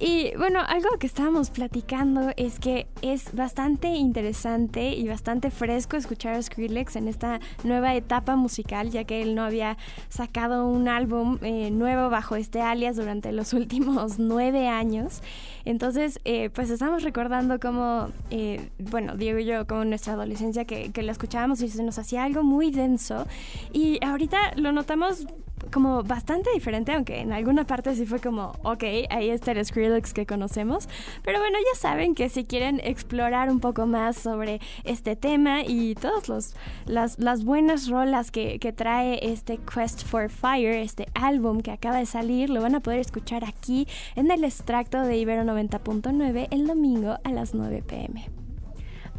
[0.01, 6.35] Y bueno, algo que estábamos platicando es que es bastante interesante y bastante fresco escuchar
[6.35, 11.38] a Skrillex en esta nueva etapa musical, ya que él no había sacado un álbum
[11.41, 15.21] eh, nuevo bajo este alias durante los últimos nueve años.
[15.65, 20.93] Entonces, eh, pues estamos recordando cómo, eh, bueno, Diego y yo, como nuestra adolescencia, que,
[20.93, 23.27] que lo escuchábamos y se nos hacía algo muy denso.
[23.73, 25.27] Y ahorita lo notamos
[25.71, 30.13] como bastante diferente, aunque en alguna parte sí fue como, ok, ahí está el Skrillex
[30.13, 30.88] que conocemos.
[31.23, 35.95] Pero bueno, ya saben que si quieren explorar un poco más sobre este tema y
[35.95, 36.53] todas
[36.86, 41.97] las, las buenas rolas que, que trae este Quest for Fire, este álbum que acaba
[41.97, 46.67] de salir, lo van a poder escuchar aquí en el extracto de Ibero 90.9 el
[46.67, 48.29] domingo a las 9 pm.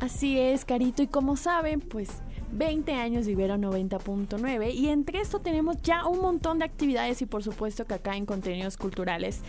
[0.01, 5.41] Así es, Carito, y como saben, pues 20 años de Ibero 90.9 y entre esto
[5.41, 9.41] tenemos ya un montón de actividades y por supuesto que acá en contenidos culturales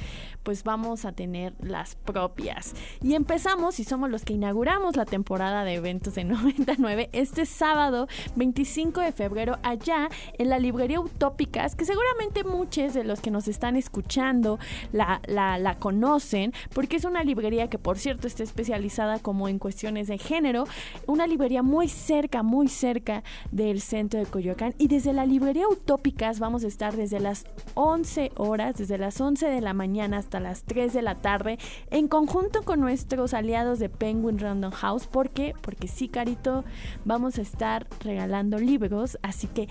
[0.44, 2.74] pues vamos a tener las propias.
[3.02, 8.08] Y empezamos y somos los que inauguramos la temporada de eventos de 99 este sábado
[8.36, 13.48] 25 de febrero allá en la librería Utópicas que seguramente muchos de los que nos
[13.48, 14.60] están escuchando
[14.92, 19.60] la, la, la conocen porque es una librería que por cierto está especializada como en
[19.60, 20.66] cuestiones de género,
[21.08, 24.74] una librería muy cerca, muy cerca cerca del centro de Coyoacán.
[24.78, 29.48] Y desde la librería Utópicas vamos a estar desde las 11 horas, desde las 11
[29.48, 31.58] de la mañana hasta las 3 de la tarde,
[31.90, 35.08] en conjunto con nuestros aliados de Penguin Random House.
[35.08, 35.54] ¿Por qué?
[35.62, 36.66] Porque sí, Carito,
[37.06, 39.18] vamos a estar regalando libros.
[39.22, 39.70] Así que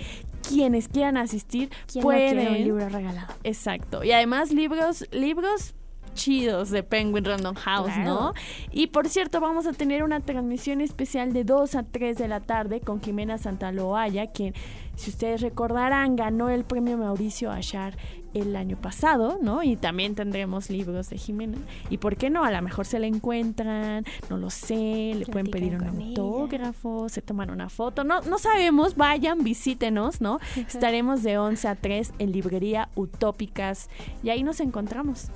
[0.48, 1.68] quienes quieran asistir
[2.00, 2.48] pueden.
[2.48, 3.35] un libro regalado.
[3.44, 4.02] Exacto.
[4.02, 5.74] Y además libros, libros
[6.14, 8.35] chidos de Penguin Random House, ¿no?
[8.70, 12.40] Y por cierto, vamos a tener una transmisión especial de 2 a 3 de la
[12.40, 14.55] tarde con Jimena Santaloaya, quien,
[14.96, 17.96] si ustedes recordarán, ganó el premio Mauricio Achar
[18.35, 19.62] el año pasado, ¿no?
[19.62, 21.59] Y también tendremos libros de Jimena.
[21.88, 22.44] ¿Y por qué no?
[22.44, 27.23] A lo mejor se le encuentran, no lo sé, le pueden pedir un autógrafo, se
[27.23, 30.38] toman una foto, no, no sabemos, vayan, visítenos, ¿no?
[30.57, 33.88] Estaremos de 11 a 3 en Librería Utópicas
[34.23, 35.31] y ahí nos encontramos.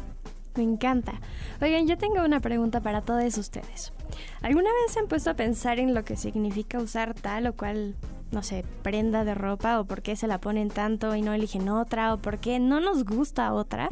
[0.57, 1.21] Me encanta.
[1.61, 3.93] Oigan, yo tengo una pregunta para todos ustedes.
[4.41, 7.97] ¿Alguna vez se han puesto a pensar en lo que significa usar tal o cual,
[8.31, 11.69] no sé, prenda de ropa o por qué se la ponen tanto y no eligen
[11.69, 13.91] otra o por qué no nos gusta otra?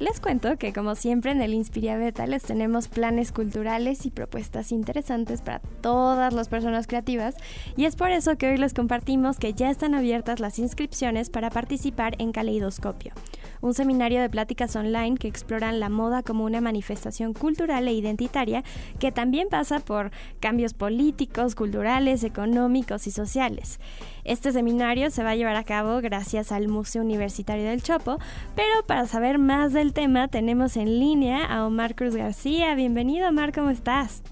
[0.00, 4.72] Les cuento que como siempre en el Inspiria Beta les tenemos planes culturales y propuestas
[4.72, 7.36] interesantes para todas las personas creativas
[7.76, 11.48] y es por eso que hoy les compartimos que ya están abiertas las inscripciones para
[11.48, 13.12] participar en Caleidoscopio,
[13.60, 18.64] un seminario de pláticas online que exploran la moda como una manifestación cultural e identitaria
[18.98, 23.80] que también pasa por cambios políticos, culturales, económicos y sociales.
[24.24, 28.18] Este seminario se va a llevar a cabo gracias al Museo Universitario del Chopo,
[28.56, 32.74] pero para saber más del tema tenemos en línea a Omar Cruz García.
[32.74, 34.22] Bienvenido Omar, ¿cómo estás?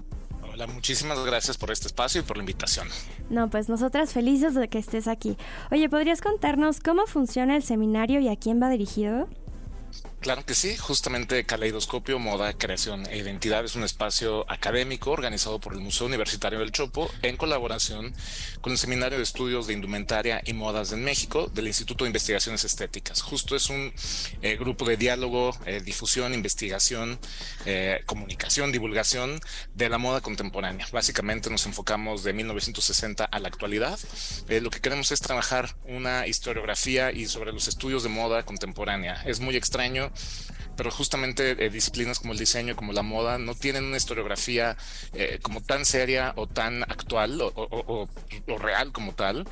[0.53, 2.87] Hola, muchísimas gracias por este espacio y por la invitación.
[3.31, 5.35] No, pues nosotras felices de que estés aquí.
[5.71, 9.27] Oye, ¿podrías contarnos cómo funciona el seminario y a quién va dirigido?
[10.23, 15.73] Claro que sí, justamente Caleidoscopio, Moda, Creación e Identidad es un espacio académico organizado por
[15.73, 18.15] el Museo Universitario del Chopo en colaboración
[18.61, 22.63] con el Seminario de Estudios de Indumentaria y Modas en México del Instituto de Investigaciones
[22.63, 23.21] Estéticas.
[23.21, 23.93] Justo es un
[24.41, 27.19] eh, grupo de diálogo, eh, difusión, investigación,
[27.65, 29.41] eh, comunicación, divulgación
[29.75, 30.87] de la moda contemporánea.
[30.93, 33.99] Básicamente nos enfocamos de 1960 a la actualidad.
[34.47, 39.21] lo que queremos es trabajar una historiografía y sobre los estudios de moda contemporánea.
[39.25, 40.12] Es muy extraño
[40.75, 44.75] pero justamente eh, disciplinas como el diseño, como la moda, no tienen una historiografía
[45.13, 48.07] eh, como tan seria o tan actual o,
[48.59, 49.47] real como tal.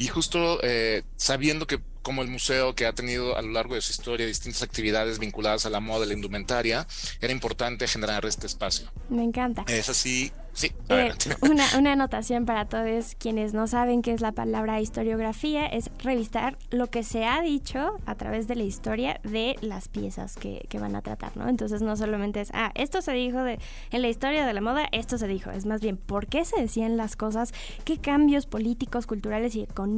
[0.00, 3.82] Y justo eh, sabiendo que como el museo que ha tenido a lo largo de
[3.82, 6.86] su historia distintas actividades vinculadas a la moda, la indumentaria,
[7.20, 8.90] era importante generar este espacio.
[9.10, 9.62] Me encanta.
[9.68, 14.32] Es así Sí, eh, una, una, anotación para todos quienes no saben qué es la
[14.32, 19.56] palabra historiografía es revisar lo que se ha dicho a través de la historia de
[19.60, 21.48] las piezas que, que, van a tratar, ¿no?
[21.48, 23.58] Entonces no solamente es, ah, esto se dijo de,
[23.90, 26.60] en la historia de la moda, esto se dijo, es más bien por qué se
[26.60, 27.52] decían las cosas,
[27.84, 29.89] qué cambios políticos, culturales y económicos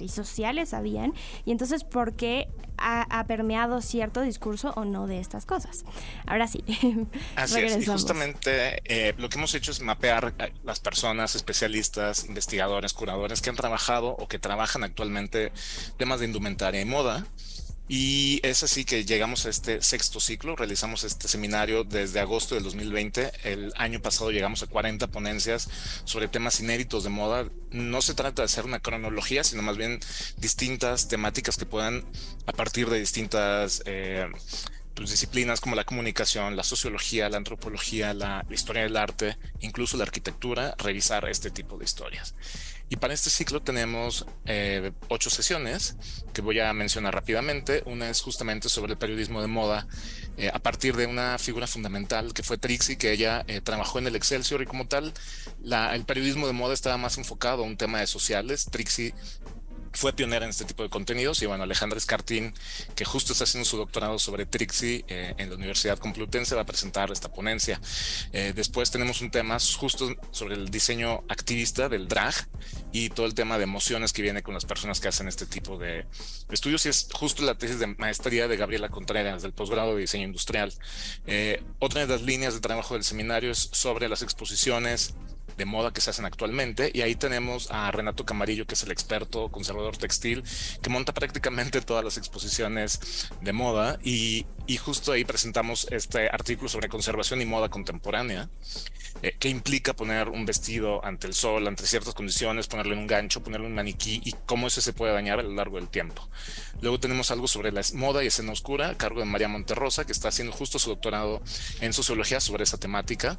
[0.00, 5.46] y sociales habían y entonces por qué ha, permeado cierto discurso o no de estas
[5.46, 5.84] cosas.
[6.26, 6.62] Ahora sí.
[7.36, 12.92] Así es, y justamente eh, lo que hemos hecho es mapear las personas, especialistas, investigadores,
[12.92, 15.52] curadores que han trabajado o que trabajan actualmente
[15.96, 17.26] temas de indumentaria y moda.
[17.88, 22.64] Y es así que llegamos a este sexto ciclo, realizamos este seminario desde agosto del
[22.64, 23.32] 2020.
[23.44, 25.70] El año pasado llegamos a 40 ponencias
[26.04, 27.48] sobre temas inéditos de moda.
[27.70, 30.00] No se trata de hacer una cronología, sino más bien
[30.36, 32.04] distintas temáticas que puedan,
[32.46, 33.82] a partir de distintas...
[33.86, 34.26] Eh,
[34.98, 40.02] pues, disciplinas como la comunicación, la sociología, la antropología, la, historia del arte, incluso la
[40.02, 42.34] arquitectura, revisar este tipo de historias.
[42.90, 45.96] Y para este ciclo tenemos eh, ocho sesiones
[46.32, 47.82] que voy a mencionar rápidamente.
[47.84, 49.86] Una es justamente sobre el periodismo de moda
[50.38, 54.06] eh, a partir de una figura fundamental que fue Trixie, que ella eh, trabajó en
[54.06, 55.12] el Excelsior y como tal
[55.92, 58.66] el periodismo de moda estaba más enfocado a un tema de sociales.
[58.70, 59.14] Trixie
[59.92, 62.54] fue pionera en este tipo de contenidos y bueno, Alejandra Escartín,
[62.94, 66.66] que justo está haciendo su doctorado sobre Trixie eh, en la Universidad Complutense, va a
[66.66, 67.80] presentar esta ponencia.
[68.32, 72.34] Eh, después tenemos un tema justo sobre el diseño activista del drag
[72.92, 75.78] y todo el tema de emociones que viene con las personas que hacen este tipo
[75.78, 76.06] de
[76.50, 80.24] estudios y es justo la tesis de maestría de Gabriela Contreras del posgrado de diseño
[80.24, 80.72] industrial.
[81.26, 85.14] Eh, otra de las líneas de trabajo del seminario es sobre las exposiciones
[85.58, 86.90] de moda que se hacen actualmente.
[86.94, 90.44] Y ahí tenemos a Renato Camarillo, que es el experto conservador textil,
[90.80, 93.98] que monta prácticamente todas las exposiciones de moda.
[94.02, 94.46] Y,
[94.78, 98.48] justo ahí presentamos este artículo sobre conservación y moda contemporánea,
[99.22, 103.42] eh, que implica poner un vestido ante el sol, ante ciertas condiciones, ponerle un gancho,
[103.42, 106.28] ponerle un maniquí y cómo ese se puede dañar a lo largo del tiempo.
[106.80, 110.12] Luego tenemos algo sobre la moda y escena oscura, a cargo de María Monterrosa, que
[110.12, 111.42] está haciendo justo su doctorado
[111.80, 113.38] en sociología sobre esa temática.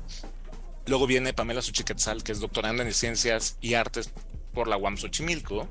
[0.89, 4.09] Luego viene Pamela Suchiquetzal, que es doctoranda en ciencias y artes
[4.55, 5.69] por la UAM Xochimilco,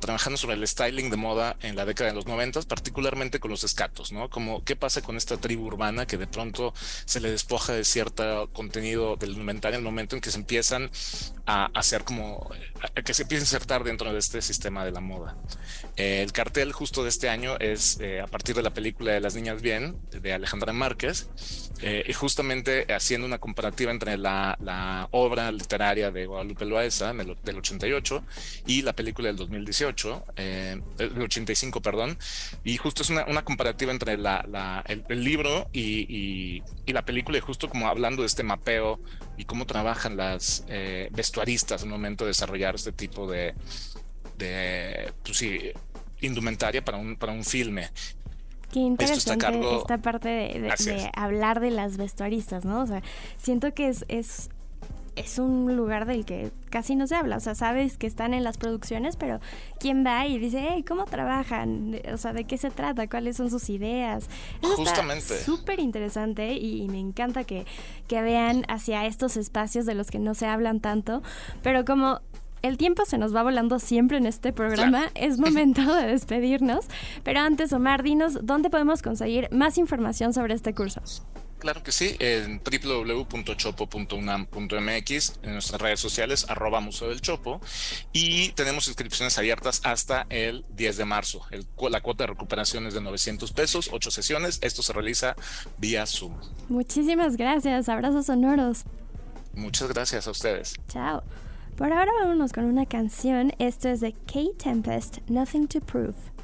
[0.00, 3.62] trabajando sobre el styling de moda en la década de los 90, particularmente con los
[3.62, 4.28] escatos, ¿no?
[4.28, 6.74] Como qué pasa con esta tribu urbana que de pronto
[7.04, 10.90] se le despoja de cierto contenido del inventario en el momento en que se empiezan
[11.46, 12.50] a hacer como,
[13.04, 15.36] que se empieza a insertar dentro de este sistema de la moda.
[15.96, 19.20] Eh, el cartel justo de este año es eh, a partir de la película de
[19.20, 21.28] Las Niñas Bien, de Alejandra Márquez,
[21.82, 27.56] eh, y justamente haciendo una comparativa entre la, la obra literaria de Guadalupe Loaesa del
[27.58, 28.24] 88
[28.66, 32.16] y la película del 2018, eh, del 85, perdón,
[32.64, 37.36] y justo es una, una comparativa entre la, la, el, libro y, y, la película,
[37.36, 38.98] y justo como hablando de este mapeo
[39.36, 43.54] y cómo trabajan las eh, vestuaristas en el momento de desarrollar este tipo de,
[44.38, 45.70] de pues sí,
[46.20, 47.88] indumentaria para un, para un filme.
[48.72, 52.82] Qué interesante esta parte de, de, hablar de las vestuaristas, ¿no?
[52.82, 53.02] O sea,
[53.38, 54.50] siento que es, es
[55.16, 57.38] es un lugar del que casi no se habla.
[57.38, 59.40] O sea, sabes que están en las producciones, pero
[59.80, 61.98] ¿quién va y dice, hey, ¿cómo trabajan?
[62.12, 63.08] O sea, ¿de qué se trata?
[63.08, 64.28] ¿Cuáles son sus ideas?
[64.62, 65.38] Justamente.
[65.38, 67.66] Súper interesante y, me encanta que,
[68.06, 71.22] que vean hacia estos espacios de los que no se hablan tanto.
[71.62, 72.20] Pero como
[72.62, 75.08] el tiempo se nos va volando siempre en este programa.
[75.14, 76.86] Es momento de despedirnos.
[77.22, 81.00] Pero antes, Omar, dinos dónde podemos conseguir más información sobre este curso.
[81.58, 87.62] Claro que sí, en www.chopo.unam.mx, en nuestras redes sociales, arroba Museo del Chopo,
[88.12, 91.40] y tenemos inscripciones abiertas hasta el 10 de marzo.
[91.90, 94.58] la cuota de recuperación es de 900 pesos, 8 sesiones.
[94.62, 95.34] Esto se realiza
[95.78, 96.34] vía Zoom.
[96.68, 98.84] Muchísimas gracias, abrazos sonoros.
[99.54, 100.74] Muchas gracias a ustedes.
[100.88, 101.22] Chao.
[101.76, 103.52] Por ahora vámonos con una canción.
[103.58, 106.35] Esto es de Kate Tempest, Nothing to Prove.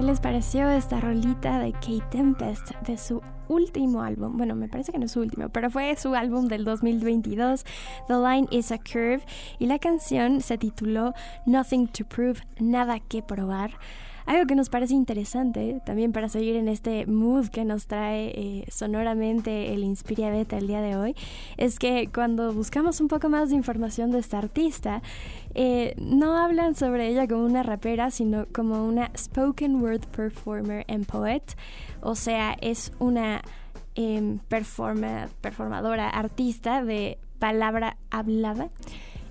[0.00, 4.34] ¿Qué les pareció esta rolita de Kate Tempest de su último álbum?
[4.34, 7.66] Bueno, me parece que no es su último, pero fue su álbum del 2022,
[8.08, 9.20] The Line is a Curve,
[9.58, 11.12] y la canción se tituló
[11.44, 13.72] Nothing to Prove, Nada que Probar.
[14.30, 18.64] Algo que nos parece interesante también para seguir en este mood que nos trae eh,
[18.70, 21.16] sonoramente el Inspiria Beta el día de hoy,
[21.56, 25.02] es que cuando buscamos un poco más de información de esta artista,
[25.56, 31.06] eh, no hablan sobre ella como una rapera, sino como una spoken word performer and
[31.06, 31.42] poet.
[32.00, 33.42] O sea, es una
[33.96, 38.70] em, performadora, artista de palabra hablada.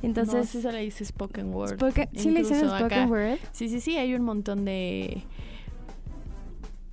[0.01, 1.79] Entonces, no, eso le dice spoken word.
[2.13, 3.39] sí, le dice spoken word.
[3.51, 5.23] Sí, sí, sí, hay un montón de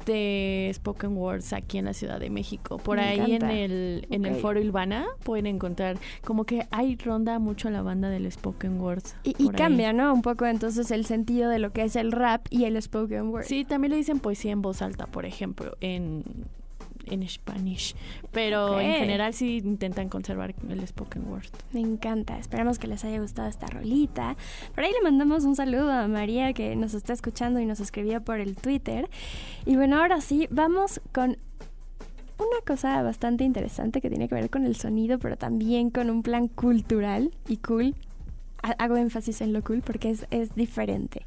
[0.06, 2.78] de spoken words aquí en la Ciudad de México.
[2.78, 7.68] Por ahí en el en el Foro Ilvana pueden encontrar como que hay ronda mucho
[7.70, 9.02] la banda del spoken word.
[9.24, 10.14] Y, y cambia, ¿no?
[10.14, 13.44] Un poco entonces el sentido de lo que es el rap y el spoken word.
[13.44, 16.24] Sí, también le dicen poesía en voz alta, por ejemplo, en
[17.06, 17.94] en Spanish.
[18.32, 21.46] Pero en general sí intentan conservar el spoken word.
[21.72, 22.38] Me encanta.
[22.38, 24.36] Esperamos que les haya gustado esta rolita.
[24.74, 28.22] Por ahí le mandamos un saludo a María que nos está escuchando y nos escribió
[28.22, 29.08] por el Twitter.
[29.64, 31.38] Y bueno, ahora sí, vamos con
[32.38, 36.22] una cosa bastante interesante que tiene que ver con el sonido, pero también con un
[36.22, 37.94] plan cultural y cool
[38.62, 41.22] hago énfasis en lo cool porque es, es, diferente.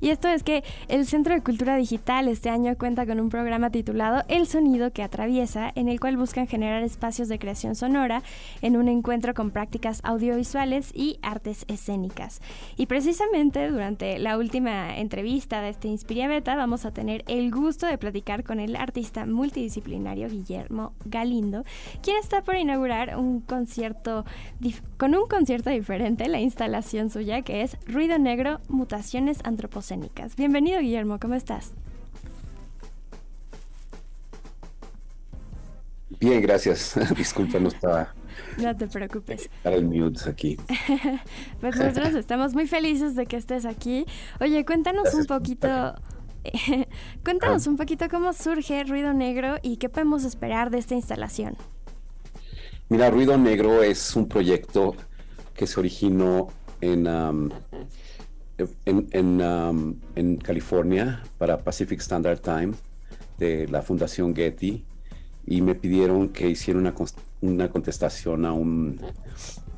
[0.00, 3.70] Y esto es que el Centro de Cultura Digital este año cuenta con un programa
[3.70, 8.22] titulado El Sonido que atraviesa, en el cual buscan generar espacios de creación sonora
[8.60, 12.40] en un encuentro con prácticas audiovisuales y artes escénicas.
[12.76, 17.86] Y precisamente durante la última entrevista de este Inspiria Beta vamos a tener el gusto
[17.86, 21.64] de platicar con el artista multidisciplinario Guillermo Galindo,
[22.02, 24.24] quien está por inaugurar un concierto
[24.96, 30.36] con un concierto diferente, la instalación suya que es Ruido Negro, Mutaciones Antropocénicas.
[30.36, 31.74] Bienvenido Guillermo, ¿cómo estás?
[36.18, 36.94] Bien, gracias.
[37.16, 38.14] Disculpa, no estaba.
[38.56, 39.50] No te preocupes.
[39.62, 40.56] Para el mute aquí.
[41.60, 44.06] pues nosotros estamos muy felices de que estés aquí.
[44.40, 45.94] Oye, cuéntanos un poquito.
[47.22, 47.70] cuéntanos ah.
[47.70, 51.56] un poquito cómo surge Ruido Negro y qué podemos esperar de esta instalación.
[52.88, 54.94] Mira, Ruido Negro es un proyecto
[55.54, 56.48] que se originó
[56.82, 57.48] en, um,
[58.84, 62.72] en, um, en, California para Pacific Standard Time
[63.38, 64.84] de la Fundación Getty
[65.46, 66.92] y me pidieron que hiciera una,
[67.40, 69.00] una contestación a, un,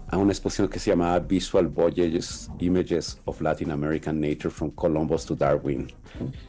[0.08, 5.26] a una exposición que se llamaba Visual Voyages Images of Latin American Nature from Columbus
[5.26, 5.92] to Darwin.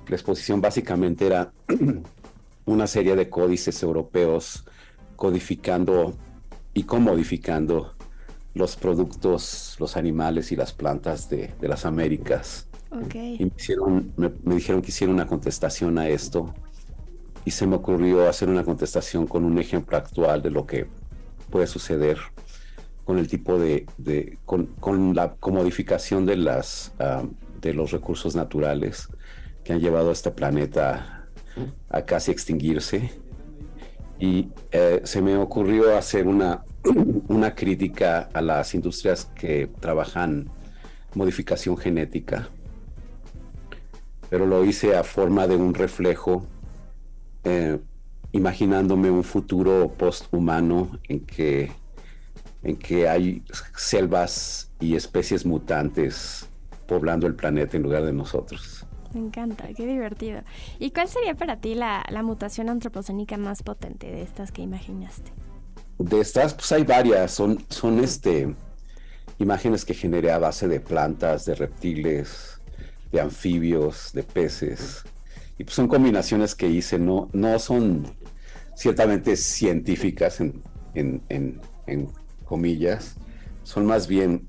[0.08, 1.52] La exposición básicamente era
[2.66, 4.66] una serie de códices europeos
[5.18, 6.16] codificando
[6.74, 7.95] y comodificando
[8.56, 12.68] los productos, los animales y las plantas de, las Américas.
[13.06, 13.36] Okay.
[13.36, 13.52] Y
[14.16, 16.54] me, me, dijeron que hiciera una contestación a esto
[17.44, 20.88] y se me ocurrió hacer una contestación con un ejemplo actual de lo que
[21.50, 22.18] puede suceder
[23.04, 27.24] con el tipo de, de con, con, la comodificación de las ah,
[27.62, 29.10] de los recursos naturales
[29.64, 31.28] que han llevado a este planeta
[31.90, 33.12] a casi extinguirse
[34.20, 36.64] y eh, se me ocurrió hacer una
[37.28, 40.50] una crítica a las industrias que trabajan
[41.14, 42.50] modificación genética,
[44.30, 46.46] pero lo hice a forma de un reflejo,
[47.44, 47.80] eh,
[48.34, 51.72] imaginándome un futuro posthumano en que,
[52.64, 53.44] en que hay
[53.76, 56.50] selvas y especies mutantes
[56.86, 58.75] poblando el planeta en lugar de nosotros.
[59.16, 60.42] Me encanta, qué divertido.
[60.78, 65.32] ¿Y cuál sería para ti la, la mutación antropocénica más potente de estas que imaginaste?
[65.98, 68.54] de estas, pues hay varias, son, son este,
[69.40, 72.60] imágenes que generé a base de plantas, de reptiles,
[73.12, 75.04] de anfibios, de peces.
[75.58, 78.06] Y pues son combinaciones que hice, no, no son,
[78.76, 80.62] ciertamente científicas en,
[80.96, 81.62] en,
[82.44, 83.16] comillas,
[83.64, 84.48] son más bien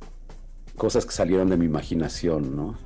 [0.76, 2.78] cosas que salieron de mi imaginación, ¿no?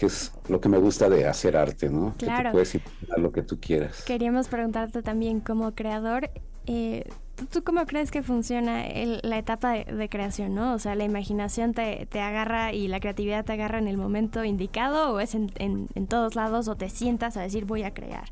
[0.00, 2.14] Que es lo que me gusta de hacer arte, ¿no?
[2.16, 2.48] Claro.
[2.48, 4.02] Que puedes imaginar lo que tú quieras.
[4.04, 6.30] Queríamos preguntarte también como creador,
[6.66, 7.04] eh,
[7.50, 8.84] ¿tú, cómo crees que funciona
[9.22, 10.72] la etapa de, creación, no?
[10.72, 15.12] O sea, ¿la imaginación te, agarra y la creatividad te agarra en el momento indicado
[15.12, 18.30] o es en, en todos lados o te sientas a decir voy a crear?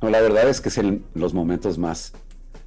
[0.00, 2.14] No, la verdad es que es en los momentos más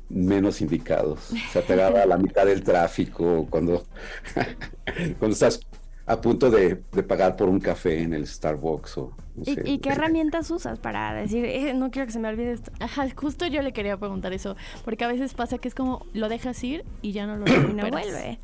[0.10, 1.32] menos indicados.
[1.32, 3.86] O sea, te agarra a la mitad del tráfico cuando,
[5.20, 5.60] cuando estás
[6.08, 9.12] a punto de, pagar por un café en el Starbucks o
[9.46, 12.72] ¿Y, qué herramientas usas para decir, eh, no quiero que se me olvide esto?
[12.80, 16.28] Ajá, justo yo le quería preguntar eso, porque a veces pasa que es como lo
[16.28, 18.40] dejas ir y ya no lo no vuelve.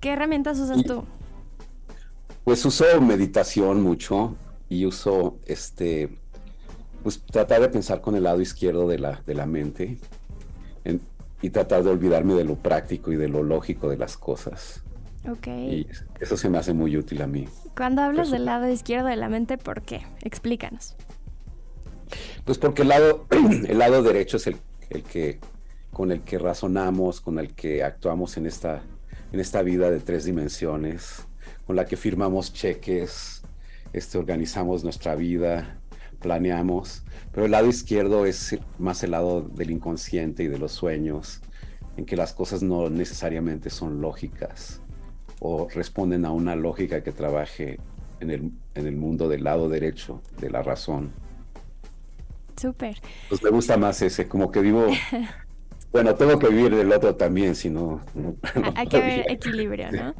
[0.00, 1.04] ¿Qué herramientas usas tú?
[2.44, 4.36] Pues uso meditación mucho
[4.68, 6.18] y uso este
[7.02, 9.98] pues tratar de pensar con el lado izquierdo de la, de la mente
[11.40, 14.82] y tratar de olvidarme de lo práctico y de lo lógico de las cosas.
[15.28, 15.46] Ok.
[15.48, 15.86] Y
[16.20, 17.48] eso se me hace muy útil a mí.
[17.76, 20.02] Cuando hablas del lado izquierdo de la mente, ¿por qué?
[20.22, 20.94] Explícanos.
[22.44, 23.26] Pues porque el lado,
[23.68, 24.56] el lado derecho es el,
[24.90, 25.40] el que
[25.92, 28.82] con el que razonamos, con el que actuamos en esta,
[29.32, 31.26] en esta vida de tres dimensiones,
[31.66, 33.42] con la que firmamos cheques,
[33.92, 35.78] este, organizamos nuestra vida,
[36.20, 37.02] planeamos,
[37.32, 41.40] pero el lado izquierdo es más el lado del inconsciente y de los sueños,
[41.96, 44.82] en que las cosas no necesariamente son lógicas
[45.40, 47.78] o responden a una lógica que trabaje
[48.20, 51.12] en el, en el mundo del lado derecho de la razón.
[52.56, 52.98] Súper.
[53.28, 54.86] Pues me gusta más ese, como que vivo,
[55.92, 58.00] bueno, tengo que vivir del otro también, si no...
[58.74, 60.14] Hay que haber equilibrio, ¿no?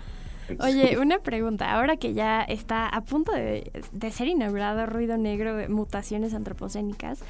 [0.61, 1.73] Oye, una pregunta.
[1.73, 3.71] Ahora que ya está a punto de,
[4.13, 7.21] ser inaugurado Ruido Negro de Mutaciones Antropocénicas,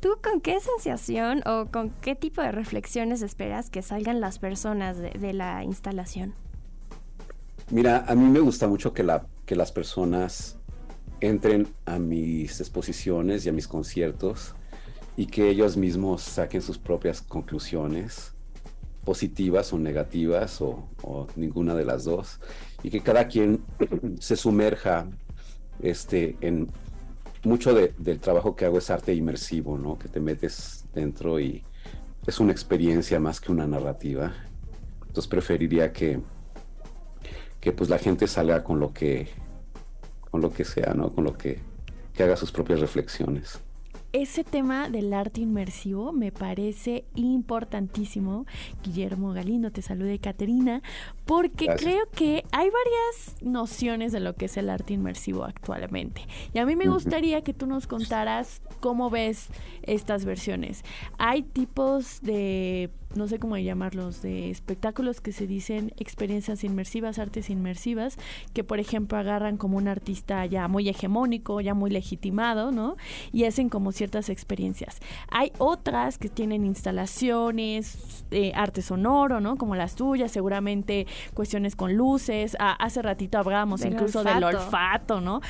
[0.00, 4.98] ¿tú con qué sensación o con qué tipo de reflexiones esperas que salgan las personas
[4.98, 6.34] de, la instalación?
[7.70, 10.58] Mira, a mí me gusta mucho que, la, que las personas
[11.20, 14.54] entren a mis exposiciones y a mis conciertos
[15.16, 18.32] y que ellos mismos saquen sus propias conclusiones
[19.04, 20.88] positivas o negativas o,
[21.36, 22.40] ninguna de las dos
[22.82, 23.62] y que cada quien
[24.18, 25.06] se sumerja
[25.80, 26.68] este, en
[27.44, 29.98] mucho del trabajo que hago es arte inmersivo, ¿no?
[29.98, 31.62] Que te metes dentro y
[32.26, 34.32] es una experiencia más que una narrativa.
[35.06, 36.20] Entonces preferiría que,
[37.60, 39.28] que pues la gente salga con lo que,
[40.30, 41.10] con lo que sea, ¿no?
[41.10, 41.60] Con lo que,
[42.14, 43.60] que haga sus propias reflexiones
[44.12, 48.46] ese tema del arte inmersivo me parece importantísimo.
[48.82, 50.82] Guillermo Galindo, te salude Caterina,
[51.26, 56.22] porque creo que hay varias nociones de lo que es el arte inmersivo actualmente.
[56.52, 59.48] Y a mí me gustaría que tú nos contaras cómo ves
[59.82, 60.82] estas versiones.
[61.18, 67.50] Hay tipos de no sé cómo llamarlos, de espectáculos que se dicen experiencias inmersivas, artes
[67.50, 68.16] inmersivas,
[68.54, 72.96] que por ejemplo agarran como un artista ya muy hegemónico, ya muy legitimado, ¿no?
[73.32, 75.00] Y hacen como ciertas experiencias.
[75.30, 79.56] Hay otras que tienen instalaciones, eh, arte sonoro, ¿no?
[79.56, 82.56] Como las tuyas, seguramente cuestiones con luces.
[82.60, 85.40] Ah, hace ratito hablábamos incluso del olfato, ¿no?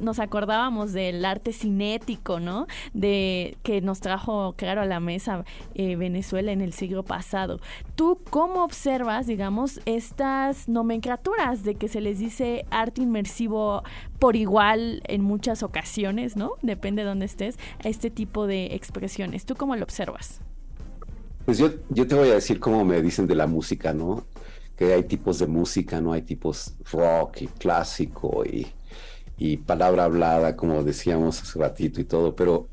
[0.00, 2.66] nos acordábamos del arte cinético, ¿no?
[2.92, 5.44] De que nos trajo, claro, a la mesa
[5.74, 7.60] eh, Venezuela en el siglo pasado.
[7.94, 13.82] ¿Tú cómo observas, digamos, estas nomenclaturas de que se les dice arte inmersivo
[14.18, 16.52] por igual en muchas ocasiones, ¿no?
[16.62, 19.44] Depende de dónde estés, este tipo de expresiones.
[19.44, 20.40] ¿Tú cómo lo observas?
[21.44, 24.24] Pues yo, yo te voy a decir cómo me dicen de la música, ¿no?
[24.76, 26.12] Que hay tipos de música, ¿no?
[26.12, 28.66] Hay tipos rock y clásico y,
[29.36, 32.68] y palabra hablada, como decíamos hace ratito y todo, pero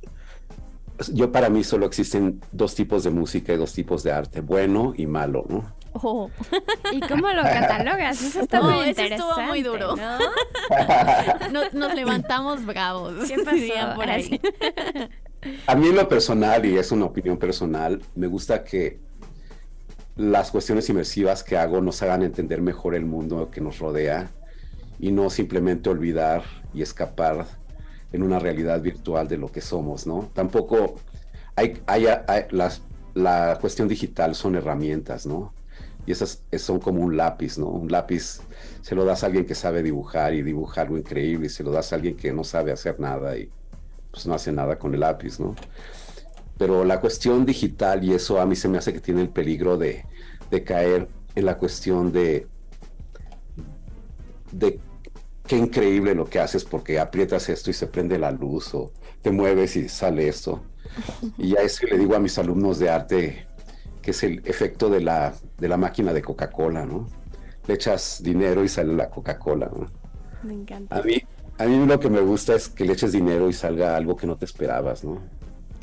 [1.14, 4.94] yo para mí solo existen dos tipos de música y dos tipos de arte, bueno
[4.96, 5.64] y malo, ¿no?
[5.94, 6.30] Oh.
[6.92, 8.22] ¿Y cómo lo catalogas?
[8.22, 9.16] Eso está muy interesante.
[9.16, 9.96] Estuvo muy duro.
[11.74, 13.28] nos, levantamos bravos.
[13.28, 14.40] ¿Qué pasó por ahí?
[15.66, 19.00] A mí en lo personal, y es una opinión personal, me gusta que
[20.16, 24.32] las cuestiones inmersivas que hago nos hagan entender mejor el mundo que nos rodea
[25.00, 26.44] y no simplemente olvidar
[26.74, 27.46] y escapar
[28.18, 30.30] en una realidad virtual de lo que somos, ¿no?
[30.34, 30.96] Tampoco
[31.56, 32.06] hay, hay,
[32.50, 32.82] las,
[33.14, 35.54] la cuestión digital son herramientas, ¿no?
[36.08, 37.68] Y esas son como un lápiz, ¿no?
[37.68, 38.40] Un lápiz
[38.82, 41.72] se lo das a alguien que sabe dibujar y dibuja algo increíble y se lo
[41.72, 43.50] das a alguien que no sabe hacer nada y
[44.10, 45.56] pues no hace nada con el lápiz, ¿no?
[46.58, 49.78] Pero la cuestión digital y eso a mí se me hace que tiene el peligro
[49.78, 50.06] de,
[50.50, 52.48] de caer en la cuestión de,
[54.52, 54.80] de
[55.48, 58.92] qué increíble lo que haces porque aprietas esto y se prende la luz o
[59.22, 60.62] te mueves y sale esto.
[61.38, 63.48] Y a eso le digo a mis alumnos de arte
[64.02, 67.10] que es el efecto de la, de la máquina de Coca-Cola, ¿no?
[67.68, 69.86] Le echas dinero y sale la Coca-Cola, ¿no?
[70.44, 70.98] Me encanta.
[70.98, 71.22] A mí,
[71.58, 74.26] a mí lo que me gusta es que le eches dinero y salga algo que
[74.26, 75.22] no te esperabas, ¿no?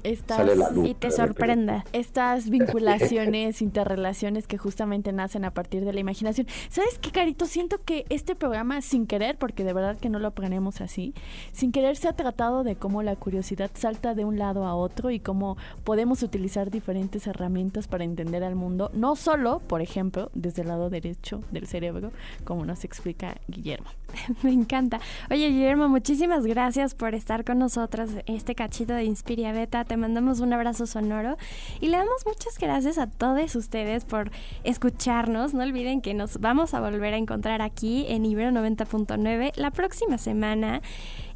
[0.05, 0.49] Estas,
[0.85, 1.85] y te sorprenda.
[1.93, 6.47] Estas vinculaciones, interrelaciones que justamente nacen a partir de la imaginación.
[6.69, 7.47] ¿Sabes qué, Carito?
[7.47, 11.15] Siento que este programa, sin querer, porque de verdad que no lo planeamos así,
[11.53, 15.11] sin querer se ha tratado de cómo la curiosidad salta de un lado a otro
[15.11, 20.63] y cómo podemos utilizar diferentes herramientas para entender al mundo, no solo, por ejemplo, desde
[20.63, 22.13] el lado derecho del cerebro,
[22.45, 23.89] como nos explica Guillermo.
[24.43, 25.01] Me encanta.
[25.31, 30.41] Oye, Guillermo, muchísimas gracias por estar con nosotras este cachito de Inspiria Beta te mandamos
[30.41, 31.37] un abrazo sonoro
[31.81, 34.31] y le damos muchas gracias a todos ustedes por
[34.65, 35.55] escucharnos.
[35.55, 40.19] No olviden que nos vamos a volver a encontrar aquí en Ibero 90.9 la próxima
[40.19, 40.83] semana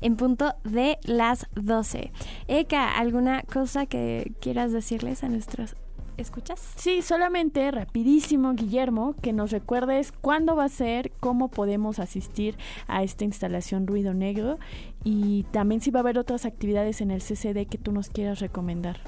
[0.00, 2.12] en punto de las 12.
[2.46, 5.76] Eka, ¿alguna cosa que quieras decirles a nuestros
[6.18, 6.60] escuchas?
[6.76, 12.56] Sí, solamente rapidísimo, Guillermo, que nos recuerdes cuándo va a ser, cómo podemos asistir
[12.86, 14.58] a esta instalación Ruido Negro
[15.04, 18.40] y también si va a haber otras actividades en el CCD que tú nos quieras
[18.40, 19.00] recomendar.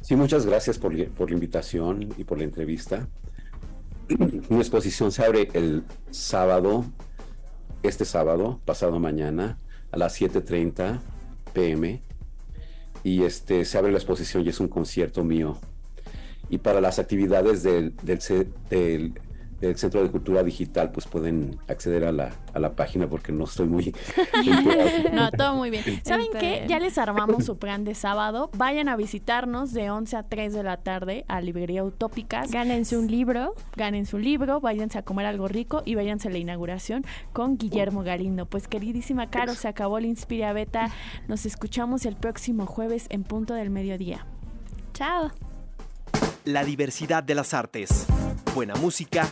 [0.00, 3.08] Sí, muchas gracias por, por la invitación y por la entrevista.
[4.48, 6.84] Mi exposición se abre el sábado,
[7.82, 9.58] este sábado, pasado mañana,
[9.90, 11.00] a las 7.30
[11.52, 12.02] pm.
[13.02, 15.58] Y este, se abre la exposición y es un concierto mío
[16.48, 19.12] y para las actividades del, del,
[19.60, 23.44] del, Centro de Cultura Digital, pues pueden acceder a la, a la página porque no
[23.44, 23.92] estoy muy...
[25.12, 25.82] no, todo muy bien.
[26.04, 26.66] ¿Saben qué?
[26.68, 28.50] Ya les armamos su plan de sábado.
[28.56, 32.52] Vayan a visitarnos de 11 a 3 de la tarde a Librería Utópicas.
[32.52, 33.54] Gánense un libro.
[33.74, 38.04] Gánense un libro, váyanse a comer algo rico y váyanse a la inauguración con Guillermo
[38.04, 38.46] Galindo.
[38.46, 40.90] Pues queridísima Caro, se acabó la Inspira Beta.
[41.26, 44.26] Nos escuchamos el próximo jueves en punto del mediodía.
[44.92, 45.32] Chao
[46.46, 48.06] la diversidad de las artes,
[48.54, 49.28] buena música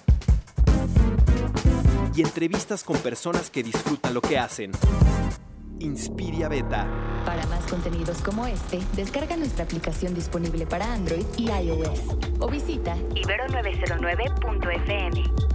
[2.15, 4.73] y entrevistas con personas que disfrutan lo que hacen.
[5.79, 6.89] Inspiria Beta.
[7.25, 12.01] Para más contenidos como este, descarga nuestra aplicación disponible para Android y iOS
[12.41, 15.54] o visita ibero909.fm.